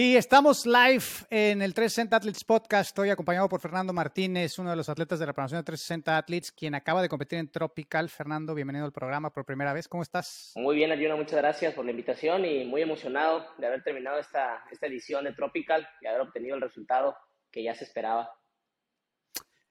[0.00, 2.90] Y estamos live en el 360 Athletes Podcast.
[2.90, 6.52] Estoy acompañado por Fernando Martínez, uno de los atletas de la programación de 360 Athletes,
[6.52, 8.08] quien acaba de competir en Tropical.
[8.08, 9.88] Fernando, bienvenido al programa por primera vez.
[9.88, 10.52] ¿Cómo estás?
[10.54, 14.62] Muy bien, Ayuna, muchas gracias por la invitación y muy emocionado de haber terminado esta,
[14.70, 17.16] esta edición de Tropical y haber obtenido el resultado
[17.50, 18.30] que ya se esperaba.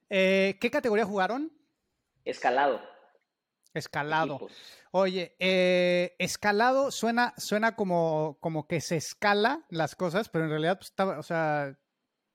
[0.09, 1.53] Eh, ¿Qué categoría jugaron?
[2.25, 2.81] Escalado.
[3.73, 4.39] Escalado.
[4.99, 10.79] Oye, eh, escalado suena, suena como, como que se escala las cosas, pero en realidad
[10.79, 11.77] pues, estaba, o sea,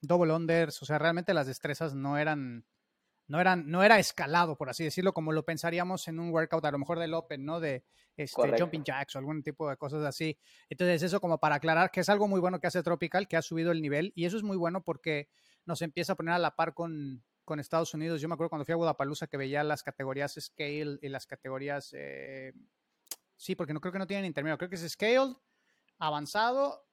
[0.00, 2.64] double unders, o sea, realmente las destrezas no eran,
[3.26, 6.70] no eran, no era escalado, por así decirlo, como lo pensaríamos en un workout, a
[6.70, 7.58] lo mejor del Open, ¿no?
[7.58, 7.84] De
[8.16, 10.38] este, jumping jacks o algún tipo de cosas así.
[10.70, 13.42] Entonces, eso como para aclarar que es algo muy bueno que hace Tropical, que ha
[13.42, 15.28] subido el nivel, y eso es muy bueno porque
[15.64, 18.20] nos empieza a poner a la par con, con Estados Unidos.
[18.20, 21.90] Yo me acuerdo cuando fui a Guadalajara que veía las categorías Scale y las categorías.
[21.92, 22.52] Eh,
[23.36, 24.58] sí, porque no creo que no tienen intermedio.
[24.58, 25.34] Creo que es Scale,
[25.98, 26.86] avanzado,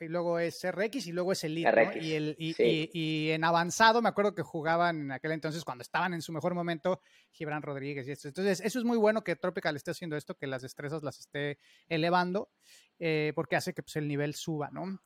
[0.00, 1.98] y luego es RX y luego es Elite.
[2.00, 6.22] Y, el, y, en avanzado me acuerdo que jugaban en aquel entonces, cuando estaban en
[6.22, 8.28] su mejor momento, Gibran Rodríguez y esto.
[8.28, 11.58] Entonces, eso es muy bueno que Tropical esté haciendo esto, que las destrezas las esté
[11.88, 12.50] elevando,
[12.98, 15.00] eh, porque hace que pues, el nivel suba, ¿no?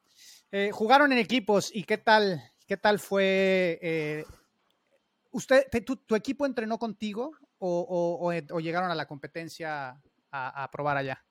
[0.52, 4.24] Eh, jugaron en equipos y qué tal, qué tal fue
[5.36, 10.00] ¿Usted, tu, equipo entrenó contigo o, llegaron a la competencia
[10.32, 11.22] a, probar allá?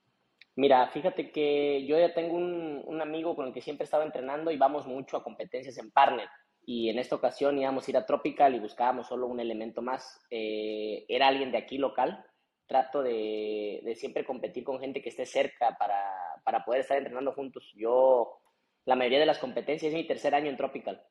[0.56, 4.58] Mira, fíjate que yo ya tengo un, amigo con el que siempre estaba entrenando y
[4.58, 6.30] vamos mucho a competencias en partner.
[6.68, 10.22] Y en esta ocasión íbamos a ir a Tropical y buscábamos solo un elemento más.
[10.30, 12.24] Eh, era alguien de aquí local.
[12.68, 16.00] Trato de, siempre competir con gente que esté cerca para,
[16.44, 17.74] para poder estar entrenando juntos.
[17.76, 18.40] Yo,
[18.86, 21.04] la mayoría de las competencias es mi tercer año en Tropical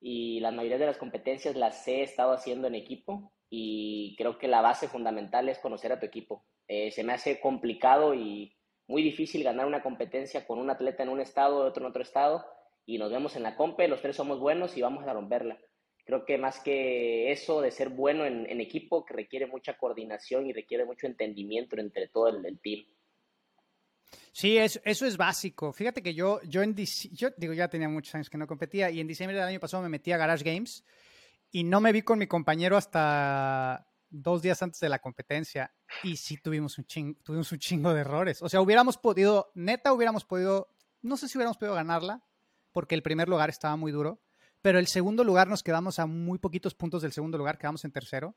[0.00, 4.48] y la mayoría de las competencias las he estado haciendo en equipo y creo que
[4.48, 6.44] la base fundamental es conocer a tu equipo.
[6.66, 8.54] Eh, se me hace complicado y
[8.86, 12.44] muy difícil ganar una competencia con un atleta en un estado, otro en otro estado
[12.86, 15.58] y nos vemos en la compe, los tres somos buenos y vamos a romperla.
[16.06, 20.54] Creo que más que eso de ser bueno en, equipo, que requiere mucha coordinación y
[20.54, 22.86] requiere mucho entendimiento entre todo el, el team.
[24.32, 25.72] Sí, eso, es básico.
[25.72, 26.74] Fíjate que yo, yo, en,
[27.12, 29.82] yo digo, ya tenía muchos años que no competía y en diciembre del año pasado
[29.82, 30.84] me metí a Garage Games
[31.50, 36.16] y no me vi con mi compañero hasta dos días antes de la competencia y
[36.16, 38.42] sí tuvimos un, chingo, tuvimos un chingo de errores.
[38.42, 40.68] O sea, hubiéramos podido, neta hubiéramos podido,
[41.02, 42.24] no sé si hubiéramos podido ganarla
[42.72, 44.22] porque el primer lugar estaba muy duro,
[44.62, 47.92] pero el segundo lugar nos quedamos a muy poquitos puntos del segundo lugar, quedamos en
[47.92, 48.36] tercero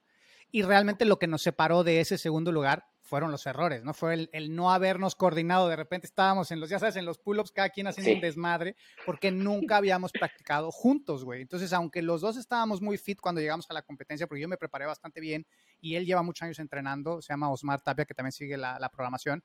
[0.51, 3.94] y realmente lo que nos separó de ese segundo lugar fueron los errores, ¿no?
[3.94, 7.51] Fue el, no habernos coordinado, de repente estábamos en los, ya sabes, en los pull-ups,
[7.51, 11.41] cada quien haciendo un desmadre, porque nunca habíamos practicado juntos, güey.
[11.41, 14.55] Entonces, aunque los dos estábamos muy fit cuando llegamos a la competencia, porque yo me
[14.55, 15.45] preparé bastante bien
[15.81, 18.88] y él lleva muchos años entrenando, se llama Osmar Tapia, que también sigue la, la
[18.88, 19.43] programación,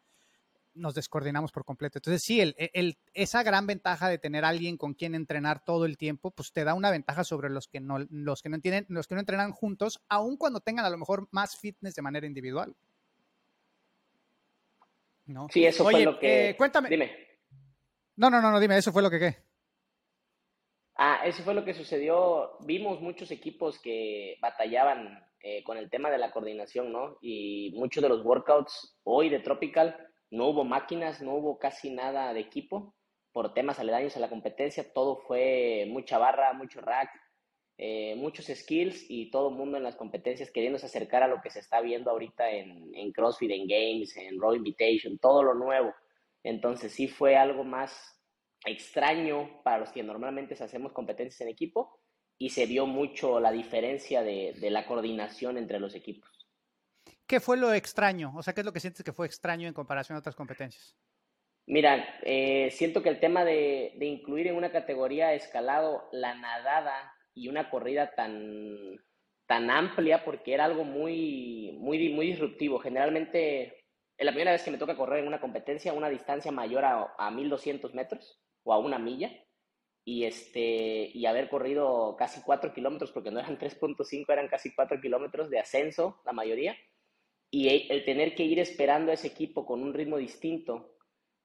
[0.77, 1.99] nos descoordinamos por completo.
[1.99, 5.87] Entonces, sí, el, el, esa gran ventaja de tener a alguien con quien entrenar todo
[5.87, 8.87] el tiempo, pues te da una ventaja sobre los que no, los que no entienden,
[8.91, 12.29] los que no entrenan juntos, aun cuando tengan a lo mejor más fitness de manera
[12.29, 12.77] individual.
[15.27, 15.49] ¿No?
[15.51, 16.51] Sí, eso fue lo que.
[16.51, 16.89] Eh, cuéntame.
[16.89, 17.27] Dime.
[18.17, 19.37] No, no, no, no, dime, eso fue lo que qué.
[20.97, 22.57] Ah, eso fue lo que sucedió.
[22.61, 27.19] Vimos muchos equipos que batallaban eh, con el tema de la coordinación, ¿no?
[27.21, 29.97] Y muchos de los workouts hoy de Tropical
[30.31, 32.95] no hubo máquinas, no hubo casi nada de equipo
[33.33, 34.93] por temas aledaños a la competencia.
[34.95, 37.11] Todo fue mucha barra, mucho rack,
[37.79, 41.51] eh, muchos skills y todo el mundo en las competencias queriéndose acercar a lo que
[41.51, 45.95] se está viendo ahorita en, en CrossFit, en Games, en Raw Invitation, todo lo nuevo.
[46.43, 48.21] Entonces sí fue algo más
[48.65, 52.01] extraño para los que normalmente hacemos competencias en equipo
[52.39, 56.37] y se vio mucho la diferencia de la coordinación entre los equipos.
[57.27, 58.33] ¿Qué fue lo extraño?
[58.37, 60.97] O sea, ¿qué es lo que sientes que fue extraño en comparación a otras competencias?
[61.67, 67.49] Mira, eh, siento que el tema de, incluir en una categoría escalado la nadada y
[67.49, 68.99] una corrida tan,
[69.47, 72.81] tan amplia, porque era algo muy, muy, muy disruptivo.
[72.81, 73.85] Generalmente,
[74.17, 77.15] es la primera vez que me toca correr en una competencia, una distancia mayor a,
[77.17, 79.31] a 1200 metros o a una milla,
[80.05, 85.01] y, este, y haber corrido casi 4 kilómetros, porque no eran 3.5, eran casi 4
[85.01, 86.77] kilómetros de ascenso, la mayoría
[87.51, 90.96] y el tener que ir esperando a ese equipo con un ritmo distinto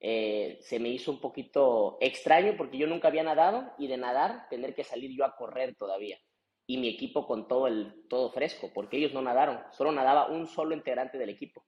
[0.04, 4.48] eh, se me hizo un poquito extraño porque yo nunca había nadado y de nadar
[4.50, 6.18] tener que salir yo a correr todavía.
[6.66, 10.48] Y mi equipo con todo el todo fresco porque ellos no nadaron solo nadaba un
[10.48, 11.64] solo integrante del equipo.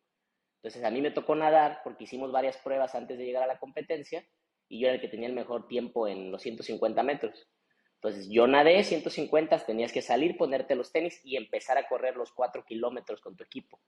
[0.58, 3.60] Entonces a mí me tocó nadar porque hicimos varias pruebas antes de llegar a la
[3.60, 4.26] competencia
[4.68, 7.48] y yo era el que tenía el mejor tiempo en los 150 metros.
[7.96, 12.32] Entonces yo nadé 150 tenías que salir ponerte los tenis y empezar a correr los
[12.32, 13.80] 4 kilómetros con tu equipo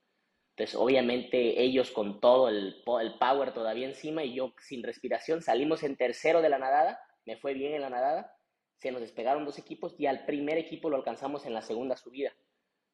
[0.58, 5.84] entonces, obviamente, ellos con todo el, el, power todavía encima y yo sin respiración, salimos
[5.84, 8.38] en tercero de la nadada me fue bien en la nadada,
[8.78, 12.32] se nos despegaron dos equipos y al primer equipo lo alcanzamos en la segunda subida,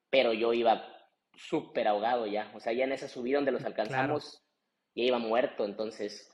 [0.09, 0.87] pero yo iba
[1.35, 4.43] súper ahogado ya, o sea, ya en esa subida donde los alcanzamos,
[4.95, 6.27] ya iba muerto, entonces...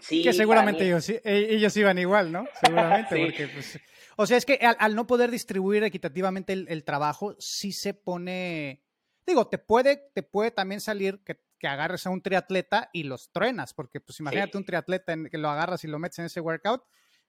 [0.00, 2.46] Sí, que seguramente ellos, e, ellos, iban igual, ¿no?
[2.64, 3.78] Seguramente, porque pues,
[4.16, 8.82] o sea, es que al, no poder distribuir equitativamente el, trabajo, sí se pone,
[9.26, 13.30] digo, te puede, te puede también salir que, que agarres a un triatleta y los
[13.30, 16.40] truenas, porque pues imagínate un triatleta en, que lo agarras y lo metes en ese
[16.40, 16.82] workout,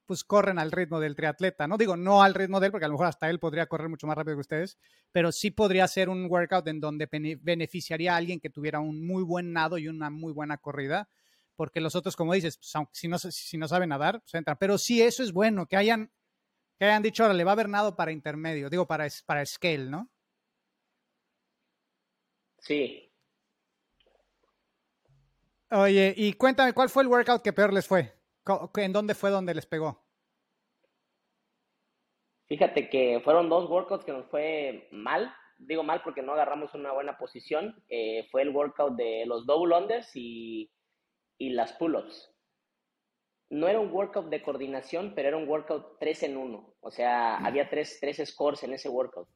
[0.06, 1.78] pues corren al ritmo del triatleta, ¿no?
[1.78, 4.06] Digo, no al ritmo de él, porque a lo mejor hasta él podría correr mucho
[4.06, 4.78] más rápido que ustedes,
[5.12, 7.08] pero sí podría ser un workout en donde
[7.40, 11.08] beneficiaría a alguien que tuviera un muy buen nado y una muy buena corrida,
[11.56, 14.56] porque los otros, como dices, pues, si, no, si no saben nadar, pues entran.
[14.58, 16.10] Pero sí, eso es bueno, que hayan,
[16.78, 19.88] que hayan dicho, ahora le va a haber nado para intermedio, digo, para, para scale,
[19.88, 20.10] ¿no?
[22.64, 23.12] Sí.
[25.70, 28.14] Oye, y cuéntame, ¿cuál fue el workout que peor les fue?
[28.76, 30.02] ¿En dónde fue donde les pegó?
[32.46, 35.34] Fíjate que fueron dos workouts que nos fue mal.
[35.58, 37.82] Digo mal porque no agarramos una buena posición.
[37.88, 40.70] Eh, fue el workout de los double unders y,
[41.38, 42.34] las pull-ups.
[43.50, 46.74] No era un workout de coordinación, pero era un workout 3 en 1.
[46.80, 47.46] O sea, mm.
[47.46, 49.28] había tres, tres scores en ese workout.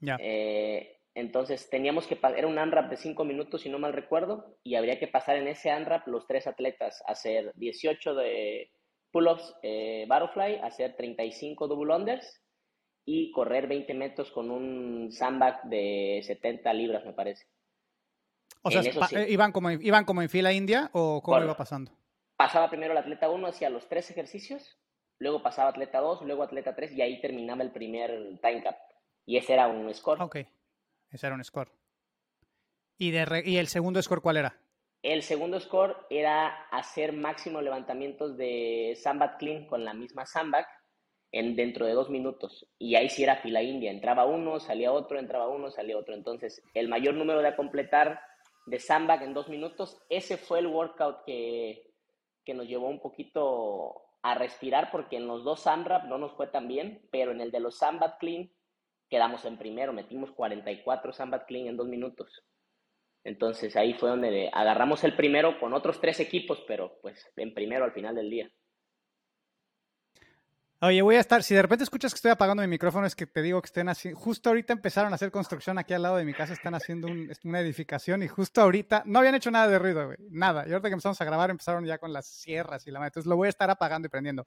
[0.00, 0.18] Ya.
[0.20, 4.74] Eh, entonces teníamos que, era un unwrap de 5 minutos, si no mal recuerdo, y
[4.74, 8.70] habría que pasar en ese unwrap los tres atletas, hacer 18 de
[9.12, 12.42] pull-ups eh, butterfly, hacer 35 double unders
[13.06, 17.46] y correr 20 metros con un sandbag de 70 libras, me parece.
[18.60, 21.92] O sea, eh, ¿iban, como, ¿iban como en fila india o cómo iba pasando?
[22.36, 24.76] Pasaba primero el atleta 1 hacia los tres ejercicios,
[25.18, 28.76] luego pasaba atleta 2, luego atleta 3 y ahí terminaba el primer time cap.
[29.24, 30.20] Y ese era un score.
[31.10, 31.70] Ese era un score.
[32.98, 34.58] ¿Y, de ¿Y el segundo score cuál era?
[35.02, 40.66] El segundo score era hacer máximo levantamientos de sandbag clean con la misma sandbag
[41.30, 42.66] en, dentro de dos minutos.
[42.78, 43.90] Y ahí sí era fila india.
[43.90, 46.14] Entraba uno, salía otro, entraba uno, salía otro.
[46.14, 48.20] Entonces, el mayor número de completar
[48.66, 51.92] de sandbag en dos minutos, ese fue el workout que,
[52.44, 56.48] que nos llevó un poquito a respirar porque en los dos sandbag no nos fue
[56.48, 58.50] tan bien, pero en el de los sandbag clean
[59.08, 62.44] quedamos en primero, metimos 44 Sambat Clean en dos minutos.
[63.24, 67.84] Entonces ahí fue donde agarramos el primero con otros tres equipos, pero pues en primero
[67.84, 68.50] al final del día.
[70.82, 73.26] Oye, voy a estar, si de repente escuchas que estoy apagando mi micrófono, es que
[73.26, 76.26] te digo que estén haciendo, justo ahorita empezaron a hacer construcción aquí al lado de
[76.26, 77.08] mi casa, están haciendo
[77.44, 80.64] una edificación y justo ahorita no habían hecho nada de ruido, güey, nada.
[80.68, 83.36] Y ahorita que empezamos a grabar empezaron ya con las sierras y la Entonces lo
[83.36, 84.46] voy a estar apagando y prendiendo.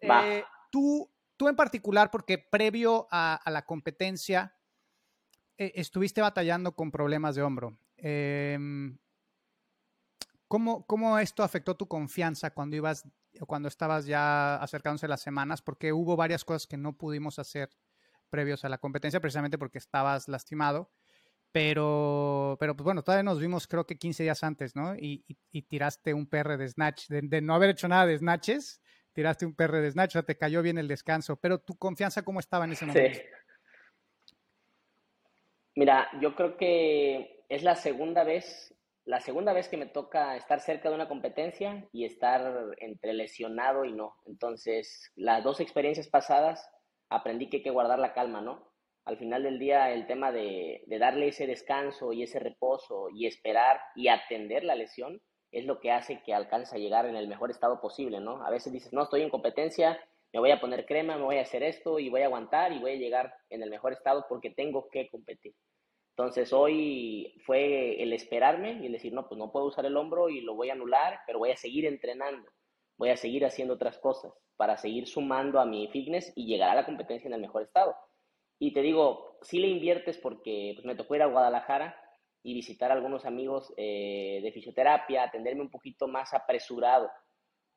[0.00, 4.56] Eh, tú, Tú en particular, porque previo a, la competencia
[5.58, 7.76] eh, estuviste batallando con problemas de hombro.
[7.96, 8.96] Em,
[10.48, 13.08] ¿cómo, esto afectó tu confianza cuando ibas,
[13.46, 15.62] cuando estabas ya acercándose las semanas?
[15.62, 17.70] Porque hubo varias cosas que no pudimos hacer
[18.30, 20.92] previos a la competencia, precisamente porque estabas lastimado.
[21.50, 24.96] Pero, pero pues bueno, todavía nos vimos creo que 15 días antes, ¿no?
[24.96, 25.24] Y,
[25.68, 28.80] tiraste un PR de snatch, de, de, no haber hecho nada de snatches,
[29.14, 32.66] tiraste un perre de snatch, te cayó bien el descanso, pero tu confianza, ¿cómo estaba
[32.66, 33.18] en ese momento?
[33.18, 34.34] Sí.
[35.76, 38.74] Mira, yo creo que es la segunda vez,
[39.04, 43.84] la segunda vez que me toca estar cerca de una competencia y estar entre lesionado
[43.84, 44.16] y no.
[44.26, 46.68] Entonces, las dos experiencias pasadas
[47.08, 48.72] aprendí que hay que guardar la calma, ¿no?
[49.04, 53.26] Al final del día, el tema de, de darle ese descanso y ese reposo y
[53.26, 55.20] esperar y atender la lesión
[55.54, 58.44] es lo que hace que alcance a llegar en el mejor estado posible, ¿no?
[58.44, 60.00] A veces dices, no, estoy en competencia,
[60.32, 62.80] me voy a poner crema, me voy a hacer esto y voy a aguantar y
[62.80, 65.54] voy a llegar en el mejor estado porque tengo que competir.
[66.16, 70.28] Entonces hoy fue el esperarme y el decir, no, pues no puedo usar el hombro
[70.28, 72.50] y lo voy a anular, pero voy a seguir entrenando,
[72.96, 76.74] voy a seguir haciendo otras cosas para seguir sumando a mi fitness y llegar a
[76.74, 77.94] la competencia en el mejor estado.
[78.58, 81.96] Y te digo, si le inviertes porque pues, me tocó ir a Guadalajara,
[82.44, 87.10] y visitar a algunos amigos eh, de fisioterapia, atenderme un poquito más apresurado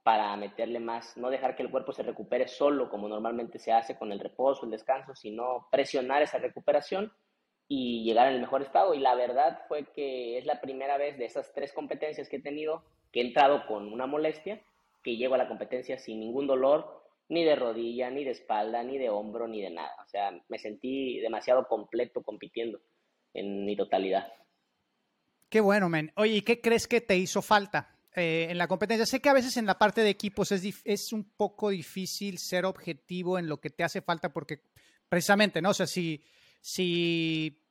[0.03, 3.97] para meterle más, no dejar que el cuerpo se recupere solo como normalmente se hace
[3.97, 7.11] con el reposo, el descanso, sino presionar esa recuperación
[7.67, 8.93] y llegar en el mejor estado.
[8.93, 12.41] Y la verdad fue que es la primera vez de esas tres competencias que he
[12.41, 14.61] tenido que he entrado con una molestia,
[15.01, 18.97] que llego a la competencia sin ningún dolor, ni de rodilla, ni de espalda, ni
[18.97, 19.95] de hombro, ni de nada.
[20.05, 22.79] O sea, me sentí demasiado completo compitiendo
[23.33, 24.27] en mi totalidad.
[25.49, 26.11] Qué bueno, men.
[26.15, 29.05] Oye, ¿y qué crees que te hizo falta eh, en la competencia?
[29.05, 32.65] Sé que a veces en la parte de equipos es, es un poco difícil ser
[32.65, 34.61] objetivo en lo que te hace falta porque
[35.07, 35.69] precisamente, ¿no?
[35.69, 36.23] O sea, si,
[36.61, 37.63] si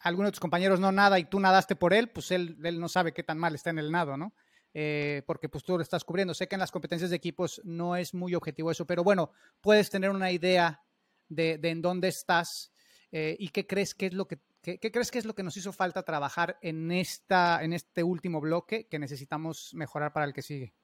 [0.00, 2.88] alguno de tus compañeros no nada y tú nadaste por él, pues él, él no
[2.88, 4.32] sabe qué tan mal está en el nado, ¿no?
[4.74, 6.34] eh, porque pues tú lo estás cubriendo.
[6.34, 9.90] Sé que en las competencias de equipos no es muy objetivo eso, pero bueno, puedes
[9.90, 10.82] tener una idea
[11.28, 12.72] de, en dónde estás
[13.12, 15.56] eh, y qué crees que es lo que ¿Qué, crees que es lo que nos
[15.56, 20.42] hizo falta trabajar en, esta, en este último bloque que necesitamos mejorar para el que
[20.42, 20.74] sigue?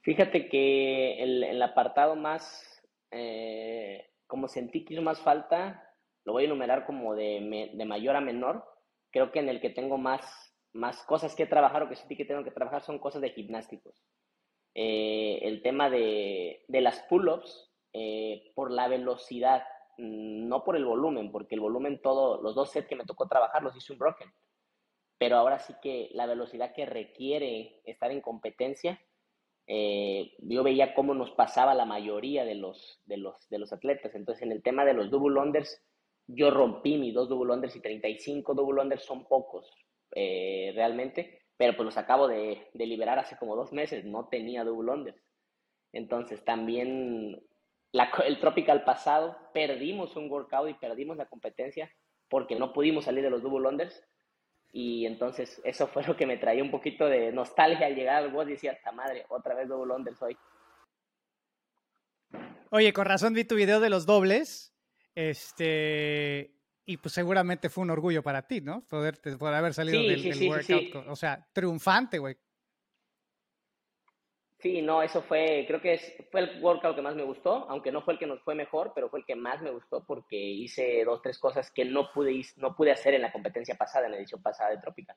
[0.00, 5.94] Fíjate que el, apartado más, eh, como sentí que hizo más falta,
[6.24, 8.64] lo voy a enumerar como de, de, mayor a menor.
[9.10, 12.24] Creo que en el que tengo más, más cosas que trabajar o que sentí que
[12.24, 14.02] tengo que trabajar son cosas de gimnásticos.
[14.74, 19.62] Eh, el tema de, de las pull-ups eh, por la velocidad
[19.98, 23.62] no por el volumen, porque el volumen todo, los dos sets que me tocó trabajar
[23.62, 24.32] los hice un broken.
[25.18, 29.00] Pero ahora sí que la velocidad que requiere estar en competencia,
[29.66, 34.14] eh, yo veía cómo nos pasaba la mayoría de los, de, los, de los atletas.
[34.14, 35.82] Entonces, en el tema de los double unders,
[36.28, 39.70] yo rompí mis dos double unders y 35 double unders son pocos
[40.14, 44.64] eh, realmente, pero pues los acabo de, de liberar hace como dos meses, no tenía
[44.64, 45.22] double unders.
[45.92, 47.42] Entonces, también
[47.92, 51.90] el Tropical pasado perdimos un workout y perdimos la competencia
[52.28, 54.02] porque no pudimos salir de los double unders.
[54.70, 58.32] Y entonces eso fue lo que me traía un poquito de nostalgia al llegar al
[58.34, 60.36] WOD y decía, esta madre, otra vez double unders hoy.
[62.70, 64.74] Oye, con razón vi tu video de los dobles.
[65.14, 66.54] Este,
[66.84, 68.86] y pues seguramente fue un orgullo para ti, ¿no?
[68.86, 71.08] Poder, poder haber salido del, workout.
[71.08, 72.36] o sea, triunfante, güey.
[74.60, 77.92] Sí, no, eso fue, creo que es, fue el workout que más me gustó, aunque
[77.92, 80.36] no fue el que nos fue mejor, pero fue el que más me gustó porque
[80.36, 84.12] hice dos, tres cosas que no pude, no pude hacer en la competencia pasada, en
[84.12, 85.16] la edición pasada de Tropical.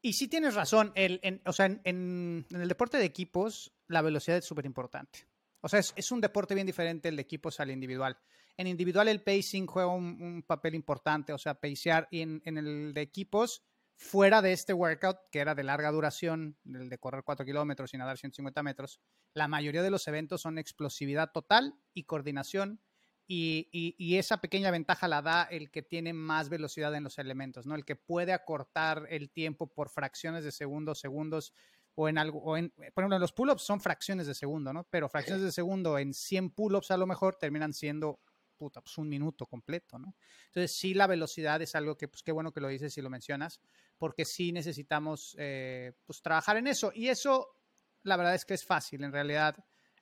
[0.00, 4.38] Y sí tienes razón, el, en, o sea, en, el deporte de equipos la velocidad
[4.38, 5.26] es súper importante.
[5.60, 8.16] O sea, es, un deporte bien diferente el de equipos al individual.
[8.56, 13.02] En individual el pacing juega un, papel importante, o sea, pacear, y en el de
[13.02, 13.62] equipos
[14.00, 17.98] fuera de este workout, que era de larga duración, el de correr 4 kilómetros y
[17.98, 18.98] nadar 150 metros,
[19.34, 22.80] la mayoría de los eventos son explosividad total y coordinación.
[23.26, 27.74] Y, esa pequeña ventaja la da el que tiene más velocidad en los elementos, ¿no?
[27.76, 31.52] El que puede acortar el tiempo por fracciones de segundos, segundos,
[31.94, 34.84] o en algo, o en, por ejemplo, en los pull-ups son fracciones de segundo, ¿no?
[34.90, 38.18] Pero fracciones de segundo en 100 pull-ups a lo mejor terminan siendo
[38.60, 40.14] puta, pues un minuto completo, ¿no?
[40.48, 43.08] Entonces, sí, la velocidad es algo que, pues qué bueno que lo dices y lo
[43.08, 43.58] mencionas,
[43.96, 46.92] porque sí necesitamos, eh, pues, trabajar en eso.
[46.94, 47.56] Y eso,
[48.02, 49.56] la verdad es que es fácil, en realidad,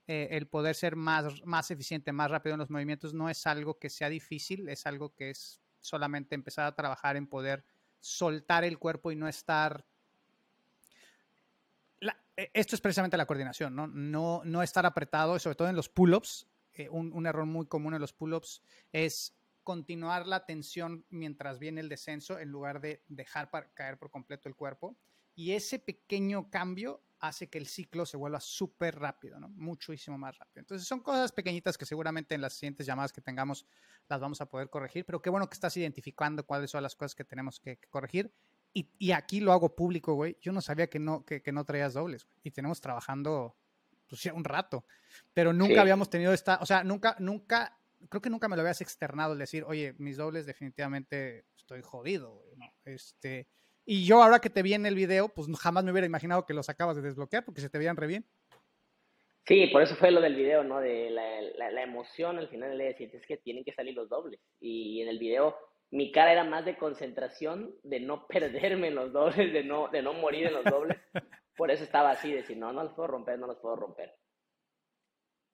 [0.08, 3.78] eh, el poder ser más, más eficiente, más rápido en los movimientos, no es algo
[3.78, 7.64] que sea difícil, es algo que es solamente empezar a trabajar en poder
[8.00, 9.86] soltar el cuerpo y no estar
[12.38, 13.88] e, esto es precisamente la coordinación, ¿no?
[13.88, 16.46] No, no estar apretado, sobre todo en los pull-ups,
[16.78, 21.88] eh, un, error muy común en los pull-ups es continuar la tensión mientras viene el
[21.88, 24.96] descenso en lugar de dejar caer por completo el cuerpo.
[25.34, 29.48] Y ese pequeño cambio hace que el ciclo se vuelva súper rápido, ¿no?
[29.48, 30.60] Muchísimo más rápido.
[30.60, 33.66] Entonces son cosas pequeñitas que seguramente en las siguientes llamadas que tengamos
[34.08, 37.14] las vamos a poder corregir, pero qué bueno que estás identificando cuáles son las cosas
[37.14, 38.32] que tenemos que, corregir.
[38.72, 40.36] Y, aquí lo hago público, güey.
[40.40, 42.28] Yo no sabía que no, que, que no traías dobles.
[42.44, 43.56] Y tenemos trabajando
[44.08, 44.84] pues un rato,
[45.34, 48.80] pero nunca habíamos tenido esta, o sea, nunca, nunca, creo que nunca me lo habías
[48.80, 52.42] externado el decir, oye, mis dobles definitivamente estoy jodido,
[52.84, 53.48] Este,
[53.84, 56.54] y yo ahora que te vi en el video, pues jamás me hubiera imaginado que
[56.54, 58.26] los acabas de desbloquear porque se te veían re bien.
[59.46, 60.78] Sí, por eso fue lo del video, ¿no?
[60.78, 64.40] De la, la, emoción al final de decir, es que tienen que salir los dobles.
[64.60, 65.56] Y en el video
[65.90, 70.02] mi cara era más de concentración, de no perderme en los dobles, de no, de
[70.02, 70.98] no morir en los dobles.
[71.58, 74.14] Por eso estaba así, de decir, no, no los puedo romper, no los puedo romper.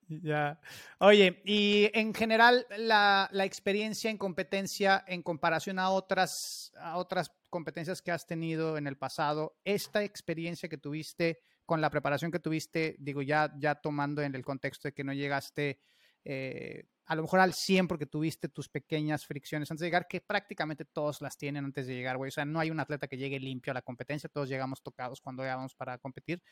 [0.07, 0.61] Ya.
[0.99, 8.03] Oye, y en general, la, experiencia en competencia en comparación a otras, a otras competencias
[8.03, 12.97] que has tenido en el pasado, esta experiencia que tuviste con la preparación que tuviste,
[12.99, 15.79] digo, ya, ya tomando en el contexto de que no llegaste
[16.23, 20.21] eh, a lo mejor al 100 porque tuviste tus pequeñas fricciones antes de llegar, que
[20.21, 22.29] prácticamente todos las tienen antes de llegar, güey.
[22.29, 25.21] O sea, no hay un atleta que llegue limpio a la competencia, todos llegamos tocados
[25.21, 26.43] cuando llegamos para competir.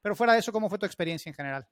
[0.00, 1.66] Pero fuera de eso, ¿cómo fue tu experiencia en general?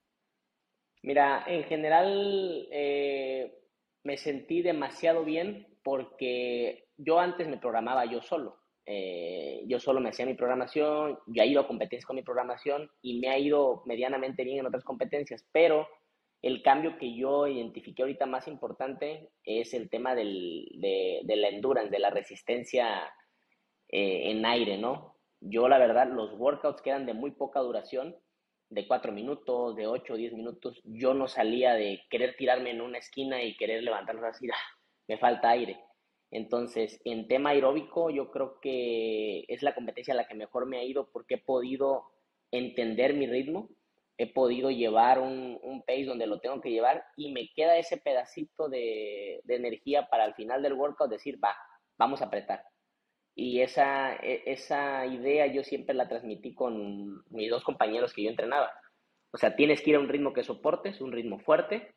[1.02, 3.59] Mira, en general eh,
[4.04, 8.59] me sentí demasiado bien porque yo antes me programaba yo solo.
[8.87, 12.90] Eh, yo solo me hacía mi programación, yo he ido a competencias con mi programación
[13.02, 15.87] y me ha ido medianamente bien en otras competencias, pero
[16.42, 21.90] el cambio que yo identifiqué ahorita más importante es el tema del, de, la endurance,
[21.90, 23.12] de la resistencia
[23.88, 25.16] eh, en aire, ¿no?
[25.40, 28.16] Yo, la verdad, los workouts que eran de muy poca duración,
[28.70, 32.80] de cuatro minutos, de ocho o diez minutos, yo no salía de querer tirarme en
[32.80, 34.78] una esquina y querer levantarlos así, ¡ah!
[35.09, 35.78] me falta aire.
[36.30, 40.85] Entonces, en tema aeróbico, yo creo que es la competencia la que mejor me ha
[40.85, 42.04] ido porque he podido
[42.52, 43.68] entender mi ritmo,
[44.20, 47.96] he podido llevar un, un pace donde lo tengo que llevar y me queda ese
[47.96, 51.56] pedacito de, de energía para al final del workout decir, va,
[51.96, 52.62] vamos a apretar.
[53.34, 58.28] Y esa, e, esa idea yo siempre la transmití con mis dos compañeros que yo
[58.28, 58.70] entrenaba.
[59.32, 61.94] O sea, tienes que ir a un ritmo que soportes, un ritmo fuerte,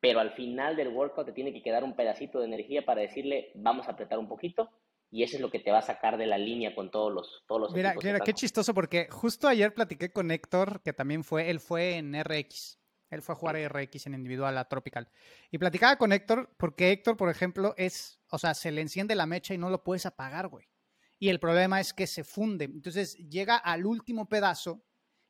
[0.00, 3.52] pero al final del workout te tiene que quedar un pedacito de energía para decirle,
[3.54, 4.70] vamos a apretar un poquito,
[5.10, 7.44] y eso es lo que te va a sacar de la línea con todos los
[7.46, 11.50] todos los Mira, mira qué chistoso porque justo ayer platiqué con Héctor, que también fue,
[11.50, 12.78] él fue en RX.
[13.08, 15.08] Él fue a jugar RX en individual a Tropical.
[15.50, 19.26] Y platicaba con Héctor porque Héctor, por ejemplo, es, o sea, se le enciende la
[19.26, 20.66] mecha y no lo puedes apagar, güey.
[21.18, 22.64] Y el problema es que se funde.
[22.64, 24.84] Entonces llega al último pedazo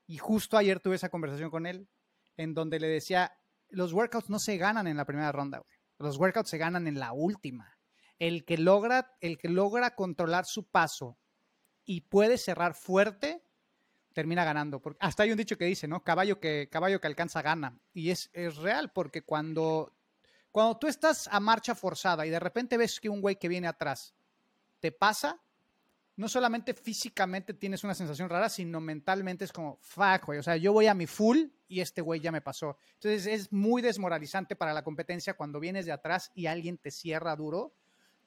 [0.07, 1.89] y justo ayer tuve esa conversación con él
[2.37, 5.77] en donde le decía, los workouts no se ganan en la primera ronda, güey.
[5.99, 7.76] Los workouts se ganan en la última.
[8.19, 11.19] El que logra, el que logra controlar su paso
[11.85, 13.43] y puede cerrar fuerte,
[14.13, 14.81] termina ganando.
[14.81, 16.03] Porque hasta hay un dicho que dice, ¿no?
[16.03, 17.79] Caballo que, caballo que alcanza gana.
[17.93, 19.93] Y es, es real, porque cuando,
[20.51, 23.69] cuando tú estás a marcha forzada y de repente ves que un güey que viene
[23.69, 24.15] atrás
[24.81, 25.41] te pasa,
[26.17, 30.57] no solamente físicamente tienes una sensación rara, sino mentalmente es como, fuck, güey, o sea,
[30.57, 32.79] yo voy a mi full y este güey ya me pasó.
[32.95, 37.37] Entonces es muy desmoralizante para la competencia cuando vienes de atrás y alguien te cierra
[37.37, 37.75] duro.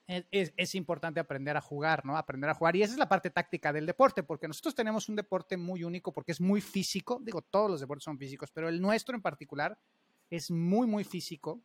[0.09, 2.17] Es, importante aprender a jugar, ¿no?
[2.17, 2.75] Aprender a jugar.
[2.75, 6.11] Y esa es la parte táctica del deporte, porque nosotros tenemos un deporte muy único,
[6.11, 7.19] porque es muy físico.
[7.23, 9.77] Digo, todos los deportes son físicos, pero el nuestro en particular
[10.31, 11.61] es muy, muy físico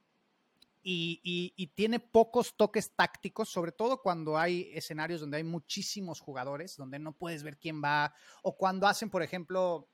[0.83, 6.99] y, tiene pocos toques tácticos, sobre todo cuando hay escenarios donde hay muchísimos jugadores, donde
[6.99, 9.89] no puedes ver quién va, o cuando hacen, por ejemplo,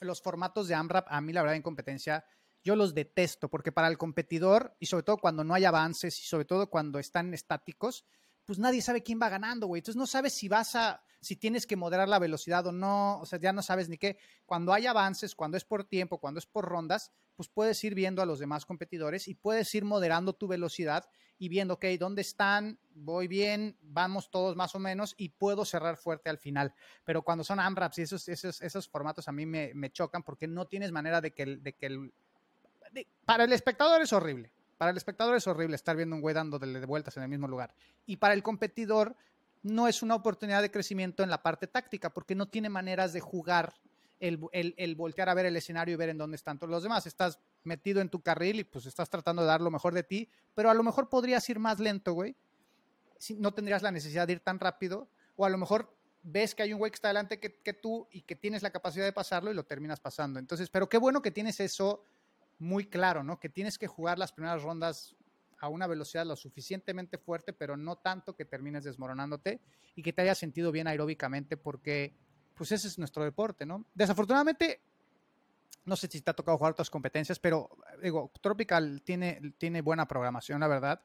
[0.00, 2.24] los formatos de AMRAP, a mí la verdad en competencia,
[2.66, 6.24] yo los detesto, porque para el competidor, y sobre todo cuando no hay avances, y
[6.24, 8.04] sobre todo cuando están estáticos,
[8.44, 9.80] pues nadie sabe quién va ganando, güey.
[9.80, 13.26] Entonces no sabes si vas a, si tienes que moderar la velocidad o no, o
[13.26, 14.18] sea, ya no sabes ni qué.
[14.46, 18.20] Cuando hay avances, cuando es por tiempo, cuando es por rondas, pues puedes ir viendo
[18.20, 22.80] a los demás competidores y puedes ir moderando tu velocidad y viendo, ok, ¿dónde están?
[22.94, 26.74] Voy bien, vamos todos más o menos y puedo cerrar fuerte al final.
[27.04, 30.48] Pero cuando son AMRAPs y esos, esos, esos formatos a mí me, me, chocan porque
[30.48, 32.12] no tienes manera de que, de que el,
[33.24, 36.80] para el espectador es horrible para el espectador es horrible estar viendo un güey dándole
[36.80, 37.74] de vueltas en el mismo lugar.
[38.04, 39.16] Y para el competidor
[39.62, 43.20] no es una oportunidad de crecimiento en la parte táctica, porque no tiene maneras de
[43.20, 43.74] jugar
[44.20, 47.06] el, el, voltear a ver el escenario y ver en dónde están todos los demás.
[47.06, 50.28] Estás metido en tu carril y pues estás tratando de dar lo mejor de ti,
[50.54, 52.36] pero a lo mejor podrías ir más lento, güey.
[53.18, 56.62] Si no tendrías la necesidad de ir tan rápido, o a lo mejor ves que
[56.62, 59.12] hay un güey que está delante que, que tú y que tienes la capacidad de
[59.12, 60.38] pasarlo y lo terminas pasando.
[60.38, 62.04] Entonces, pero qué bueno que tienes eso
[62.58, 63.38] muy claro, ¿no?
[63.38, 65.16] Que tienes que jugar las primeras rondas
[65.58, 69.60] a una velocidad lo suficientemente fuerte, pero no tanto que termines desmoronándote
[69.94, 72.14] y que te haya sentido bien aeróbicamente, porque
[72.54, 73.84] pues ese es nuestro deporte, ¿no?
[73.94, 74.80] Desafortunadamente,
[75.84, 77.70] no sé si te ha tocado jugar otras competencias, pero
[78.02, 81.00] digo, Tropical tiene, tiene buena programación, la verdad.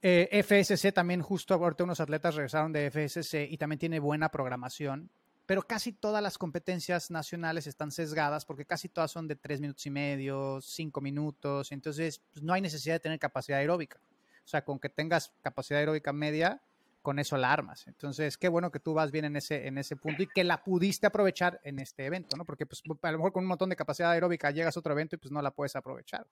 [0.00, 5.10] Eh, FSC también, justo ahorita unos atletas regresaron de FSC y también tiene buena programación
[5.52, 9.84] pero casi todas las competencias nacionales están sesgadas porque casi todas son de tres minutos
[9.84, 14.00] y medio, cinco minutos, entonces pues, no hay necesidad de tener capacidad aeróbica.
[14.42, 16.62] O sea, con que tengas capacidad aeróbica media,
[17.02, 17.86] con eso la armas.
[17.86, 20.64] Entonces, qué bueno que tú vas bien en ese, en ese punto y que la
[20.64, 22.46] pudiste aprovechar en este evento, ¿no?
[22.46, 25.16] Porque pues, a lo mejor con un montón de capacidad aeróbica llegas a otro evento
[25.16, 26.26] y pues no la puedes aprovechar.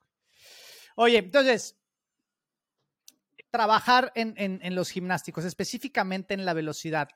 [0.96, 1.76] Oye, entonces,
[3.50, 7.11] trabajar en, en los gimnásticos, específicamente en la velocidad,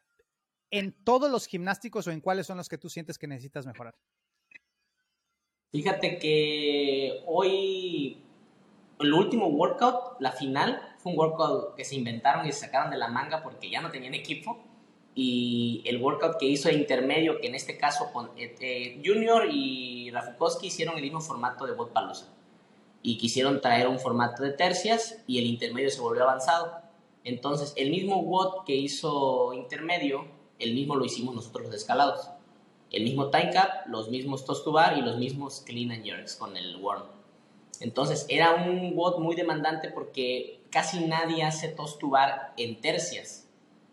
[0.78, 3.94] en todos los gimnásticos o en cuáles son los que tú sientes que necesitas mejorar?
[5.70, 8.22] Fíjate que hoy,
[8.98, 12.96] el último workout, la final, fue un workout que se inventaron y se sacaron de
[12.96, 14.64] la manga porque ya no tenían equipo.
[15.14, 20.10] Y el workout que hizo intermedio, que en este caso con eh, eh, Junior y
[20.10, 22.34] Rafukowski hicieron el mismo formato de bot palusa.
[23.00, 26.82] Y quisieron traer un formato de tercias y el intermedio se volvió avanzado.
[27.22, 30.26] Entonces, el mismo WOD que hizo intermedio
[30.58, 32.30] el mismo lo hicimos nosotros los escalados.
[32.90, 36.76] El mismo time cap, los mismos toast y los mismos clean and jerks con el
[36.76, 37.02] worm.
[37.80, 42.00] Entonces era un bot muy demandante porque casi nadie hace toast
[42.56, 43.48] en tercias.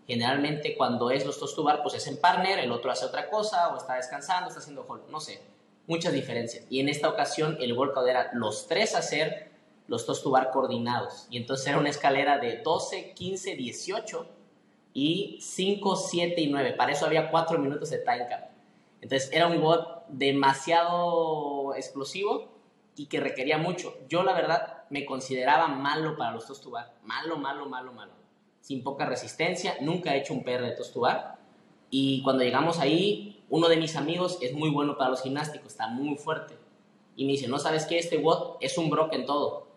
[0.05, 3.29] Generalmente cuando es los toast to bar pues es en partner, el otro hace otra
[3.29, 5.41] cosa o está descansando, está haciendo hold, no sé.
[5.87, 6.65] Muchas diferencias.
[6.69, 9.51] Y en esta ocasión el workout era los tres hacer
[9.87, 11.25] los toast coordinados.
[11.31, 14.40] Y entonces era una escalera de 12, 15, 18
[14.93, 16.73] y 5, 7 y 9.
[16.73, 18.49] Para eso había 4 minutos de time cap.
[19.01, 22.49] Entonces era un bot demasiado explosivo
[22.95, 23.95] y que requería mucho.
[24.07, 26.93] Yo la verdad me consideraba malo para los tostubar.
[27.03, 28.11] Malo, malo, malo, malo.
[28.59, 31.39] sin poca resistencia, nunca he hecho un PR de tostubar.
[31.89, 35.87] Y cuando llegamos ahí, uno de mis amigos es muy bueno para los gimnásticos, está
[35.87, 36.57] muy fuerte.
[37.15, 39.67] Y me dice, no sabes qué, este WOT es un broken todo.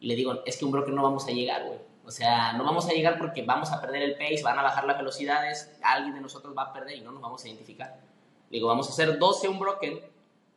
[0.00, 1.78] Y le digo, es que un broken no vamos a llegar, güey.
[2.10, 4.84] O sea, no vamos a llegar porque vamos a perder el pace, van a bajar
[4.84, 8.00] las velocidades, alguien de nosotros va a perder y no nos vamos a identificar.
[8.50, 10.00] Digo, vamos a hacer 12 un broken,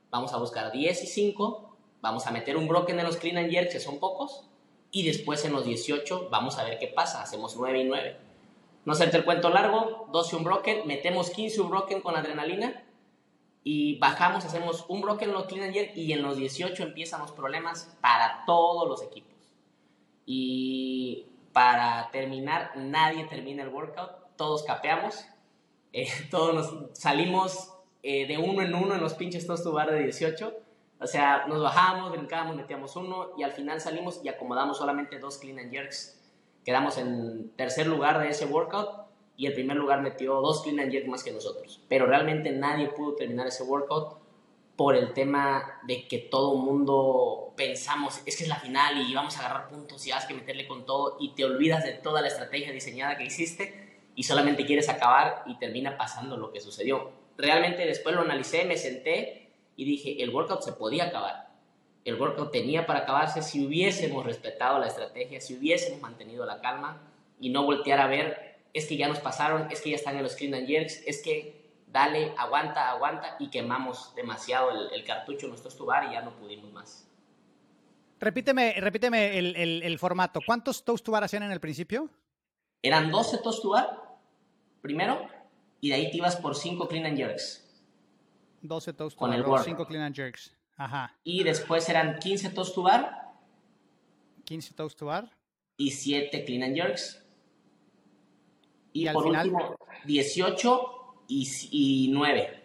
[0.09, 3.51] vamos a buscar 10 y 5, vamos a meter un broken en los clean and
[3.51, 4.47] jerks, que son pocos,
[4.89, 8.17] y después en los 18 vamos a ver qué pasa, hacemos 9 y 9.
[8.85, 12.83] No hacerte el cuento largo, 12 un broken, metemos 15 un broken con adrenalina
[13.63, 17.21] y bajamos, hacemos un broken en los clean and jerk y en los 18 empiezan
[17.21, 19.31] los problemas para todos los equipos.
[20.25, 25.25] Y para terminar, nadie termina el workout, todos capeamos,
[25.93, 30.03] eh, todos nos salimos eh, de uno en uno en los pinches todos bar de
[30.03, 30.53] 18.
[30.99, 35.37] O sea, nos bajábamos, brincábamos, metíamos uno y al final salimos y acomodamos solamente dos
[35.37, 36.19] clean and jerks.
[36.63, 40.91] Quedamos en tercer lugar de ese workout y el primer lugar metió dos clean and
[40.91, 41.81] jerks más que nosotros.
[41.89, 44.22] Pero realmente nadie pudo terminar ese workout
[44.75, 49.37] por el tema de que todo mundo pensamos, es que es la final y vamos
[49.37, 52.27] a agarrar puntos y vas que meterle con todo y te olvidas de toda la
[52.27, 57.11] estrategia diseñada que hiciste y solamente quieres acabar y termina pasando lo que sucedió.
[57.37, 61.49] Realmente después lo analicé, me senté y dije, el workout se podía acabar.
[62.05, 67.01] El workout tenía para acabarse si hubiésemos respetado la estrategia, si hubiésemos mantenido la calma
[67.39, 70.23] y no voltear a ver, es que ya nos pasaron, es que ya están en
[70.23, 71.62] los clean and jerks, es que
[71.93, 76.73] dale, aguanta, aguanta y quemamos demasiado el, cartucho en nuestro estubar y ya no pudimos
[76.73, 77.07] más.
[78.19, 80.41] Repíteme, repíteme el, formato.
[80.45, 82.09] ¿Cuántos toast bar hacían en el principio?
[82.81, 84.01] Eran 12 toast bar
[84.81, 85.27] primero
[85.79, 87.63] y de ahí te ibas por 5 clean and jerks.
[88.61, 90.55] 12 toast Con bar, el 5 clean and jerks.
[90.75, 91.15] Ajá.
[91.23, 93.33] Y después eran 15 toast bar.
[94.45, 95.29] 15 toast bar.
[95.77, 97.19] Y 7 clean and jerks.
[98.93, 99.75] Y, por último,
[100.05, 101.02] 18
[101.71, 102.63] y, nueve.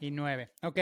[0.00, 0.50] Y nueve.
[0.62, 0.78] Ok.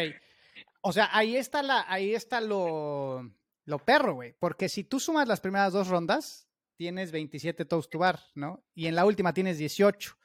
[0.83, 3.31] O sea, ahí está la, ahí está lo,
[3.65, 4.35] lo perro, güey.
[4.39, 8.65] Porque si tú sumas las primeras dos rondas, tienes 27 toast to bar, ¿no?
[8.75, 10.17] Y en la última tienes 18.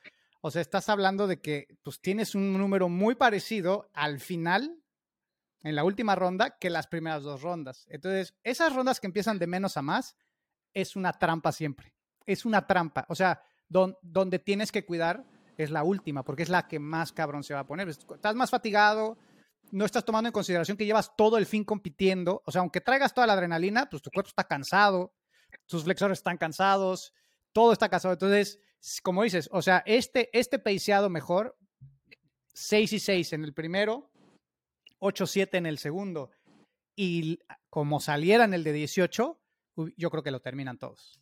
[0.42, 4.78] O sea, estás hablando de que pues tienes un número muy parecido al final,
[5.64, 7.86] en la última ronda, que las primeras dos rondas.
[7.90, 10.16] Entonces, esas rondas que empiezan de menos a más,
[10.74, 11.94] es una trampa siempre.
[12.26, 13.06] Es una trampa.
[13.10, 15.24] O sea, donde tienes que cuidar
[15.58, 17.90] es la última, porque es la que más cabrón se va a poner.
[17.90, 19.18] Estás más fatigado,
[19.72, 22.44] no estás tomando en consideración que llevas todo el fin compitiendo.
[22.46, 25.14] O sea, aunque traigas toda la adrenalina, pues tu cuerpo está cansado,
[25.68, 27.14] tus flexores están cansados,
[27.54, 28.14] todo está cansado.
[28.14, 28.60] Entonces,
[29.04, 31.58] como dices, o sea, este, este paseado mejor,
[32.54, 34.12] 6 y 6 en el primero,
[35.00, 36.32] 8-7 en el segundo,
[36.96, 39.42] y como saliera en el de 18,
[39.98, 41.21] yo creo que lo terminan todos.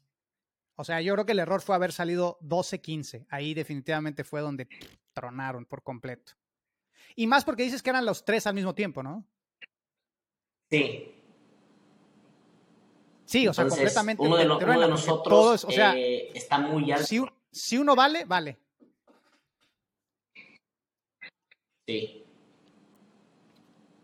[0.80, 3.26] O sea, yo creo que el error fue haber salido 12-15.
[3.30, 4.70] Ahí definitivamente fue donde
[5.12, 6.32] tronaron por completo.
[7.18, 9.26] Y más porque dices que eran los tres al mismo tiempo, ¿no?
[10.70, 11.14] Sí.
[13.26, 14.24] Sí, o sea, completamente.
[14.24, 17.08] Uno de, nosotros o sea, eh, está muy alto.
[17.52, 18.58] Si, uno vale, vale.
[21.86, 22.24] Sí.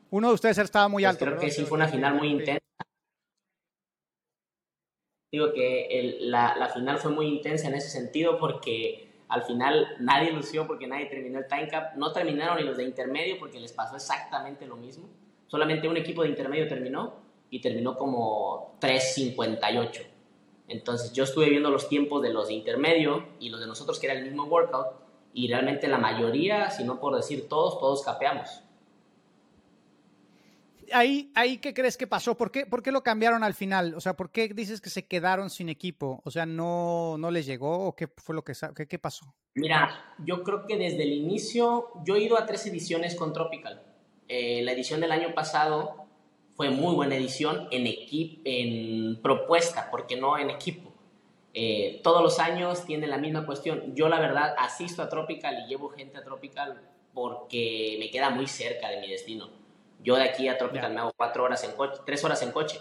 [0.10, 1.24] Uno de ustedes estaba muy pues alto.
[1.24, 2.60] Creo que sí fue una final muy intensa.
[5.36, 10.66] Digo que la, final fue muy intensa en ese sentido porque al final nadie lució
[10.66, 11.94] porque nadie terminó el time cap.
[11.98, 15.10] No terminaron ni los de intermedio porque les pasó exactamente lo mismo.
[15.48, 17.16] Solamente un equipo de intermedio terminó
[17.50, 20.04] y terminó como 3.58.
[20.70, 24.08] Entonces yo estuve viendo los tiempos de los de intermedio y los de nosotros que
[24.08, 24.88] era el mismo workout
[25.34, 28.62] y realmente la mayoría, si no por decir todos, todos capeamos
[30.94, 32.36] ahí, ahí, ¿qué crees que pasó?
[32.36, 33.96] ¿Por qué, ¿Por qué lo cambiaron al final?
[33.96, 36.22] O sea, ¿por qué dices que se quedaron sin equipo?
[36.24, 38.54] O sea, ¿no, no les llegó o qué fue lo que
[38.88, 39.34] qué, pasó?
[39.56, 43.82] Mira, yo creo que desde el inicio, yo he ido a tres ediciones con Tropical.
[44.28, 46.08] Eh, la edición del año pasado
[46.56, 47.86] fue muy buena edición en,
[48.46, 50.94] en propuesta, porque no en equipo.
[51.54, 53.96] Eh, todos los años tiene la misma cuestión.
[53.96, 56.82] Yo la verdad asisto a Tropical y llevo gente a Tropical
[57.14, 59.65] porque me queda muy cerca de mi destino
[60.06, 62.80] yo de aquí a Tropical me hago cuatro horas en coche, tres horas en coche.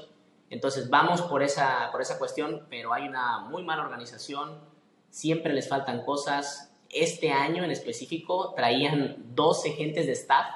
[0.51, 4.61] Entonces vamos por esa, por esa cuestión, pero hay una muy mala organización,
[5.09, 6.71] siempre les faltan cosas.
[6.91, 10.47] Este año en específico traían 12 gentes de staff.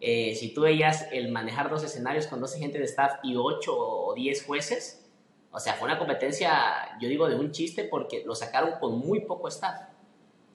[0.00, 3.76] Eh, si tú veías el manejar dos escenarios con 12 gentes de staff y 8
[3.76, 5.04] o 10 jueces,
[5.50, 9.20] o sea, fue una competencia, yo digo, de un chiste porque lo sacaron con muy
[9.22, 9.88] poco staff.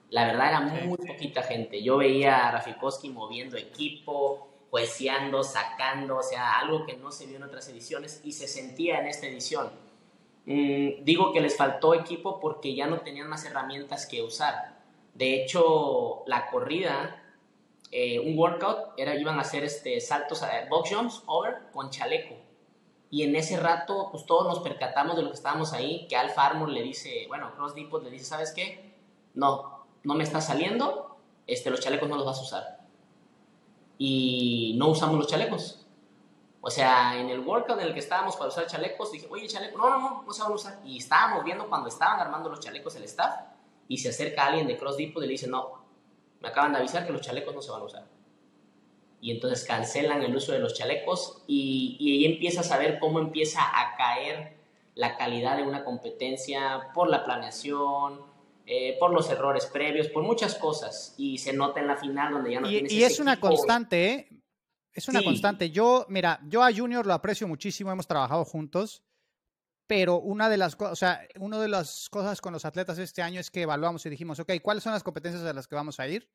[0.08, 1.82] La verdad era muy poquita gente.
[1.82, 7.36] Yo veía a Rafikowski moviendo equipo, jueceando, sacando, o sea, algo que no se vio
[7.36, 9.70] en otras ediciones y se sentía en esta edición.
[10.46, 14.82] Mm, digo que les faltó equipo porque ya no tenían más herramientas que usar.
[15.14, 17.22] De hecho, la corrida,
[17.92, 22.34] eh, un workout, era, iban a hacer este, saltos, a, box jumps, over, con chaleco.
[23.10, 26.46] Y en ese rato, pues todos nos percatamos de lo que estábamos ahí, que Alfa
[26.46, 28.92] Armor le dice, bueno, Cross Depot le dice, ¿sabes qué?
[29.34, 32.83] No, no me está saliendo, este, los chalecos no los vas a usar.
[33.98, 35.84] Y no usamos los chalecos
[36.66, 39.76] o sea, en el workout en el que estábamos para usar chalecos, dije, oye, chaleco,
[39.76, 40.80] no, no, no, no se van a usar.
[40.82, 43.34] Y estábamos viendo cuando estaban armando los chalecos el staff
[43.86, 45.84] y se acerca alguien de Cross Depot y le dice, no,
[46.40, 48.06] me acaban de avisar que los chalecos no se van a usar.
[49.20, 53.18] Y entonces cancelan el uso de los chalecos y, y ahí empiezas a ver cómo
[53.18, 54.56] empieza a caer
[54.94, 58.22] la calidad de una competencia por la planeación,
[58.66, 61.14] eh, por los errores previos, por muchas cosas.
[61.18, 64.28] Y se nota en la final donde ya no y, Y es una constante, ¿eh?
[64.92, 65.70] Es una constante.
[65.70, 69.02] Yo, mira, yo a Junior lo aprecio muchísimo, hemos trabajado juntos,
[69.88, 73.20] pero una de las cosas, o sea, una de las cosas con los atletas este
[73.20, 75.98] año es que evaluamos y dijimos, ok, ¿cuáles son las competencias a las que vamos
[75.98, 76.30] a ir?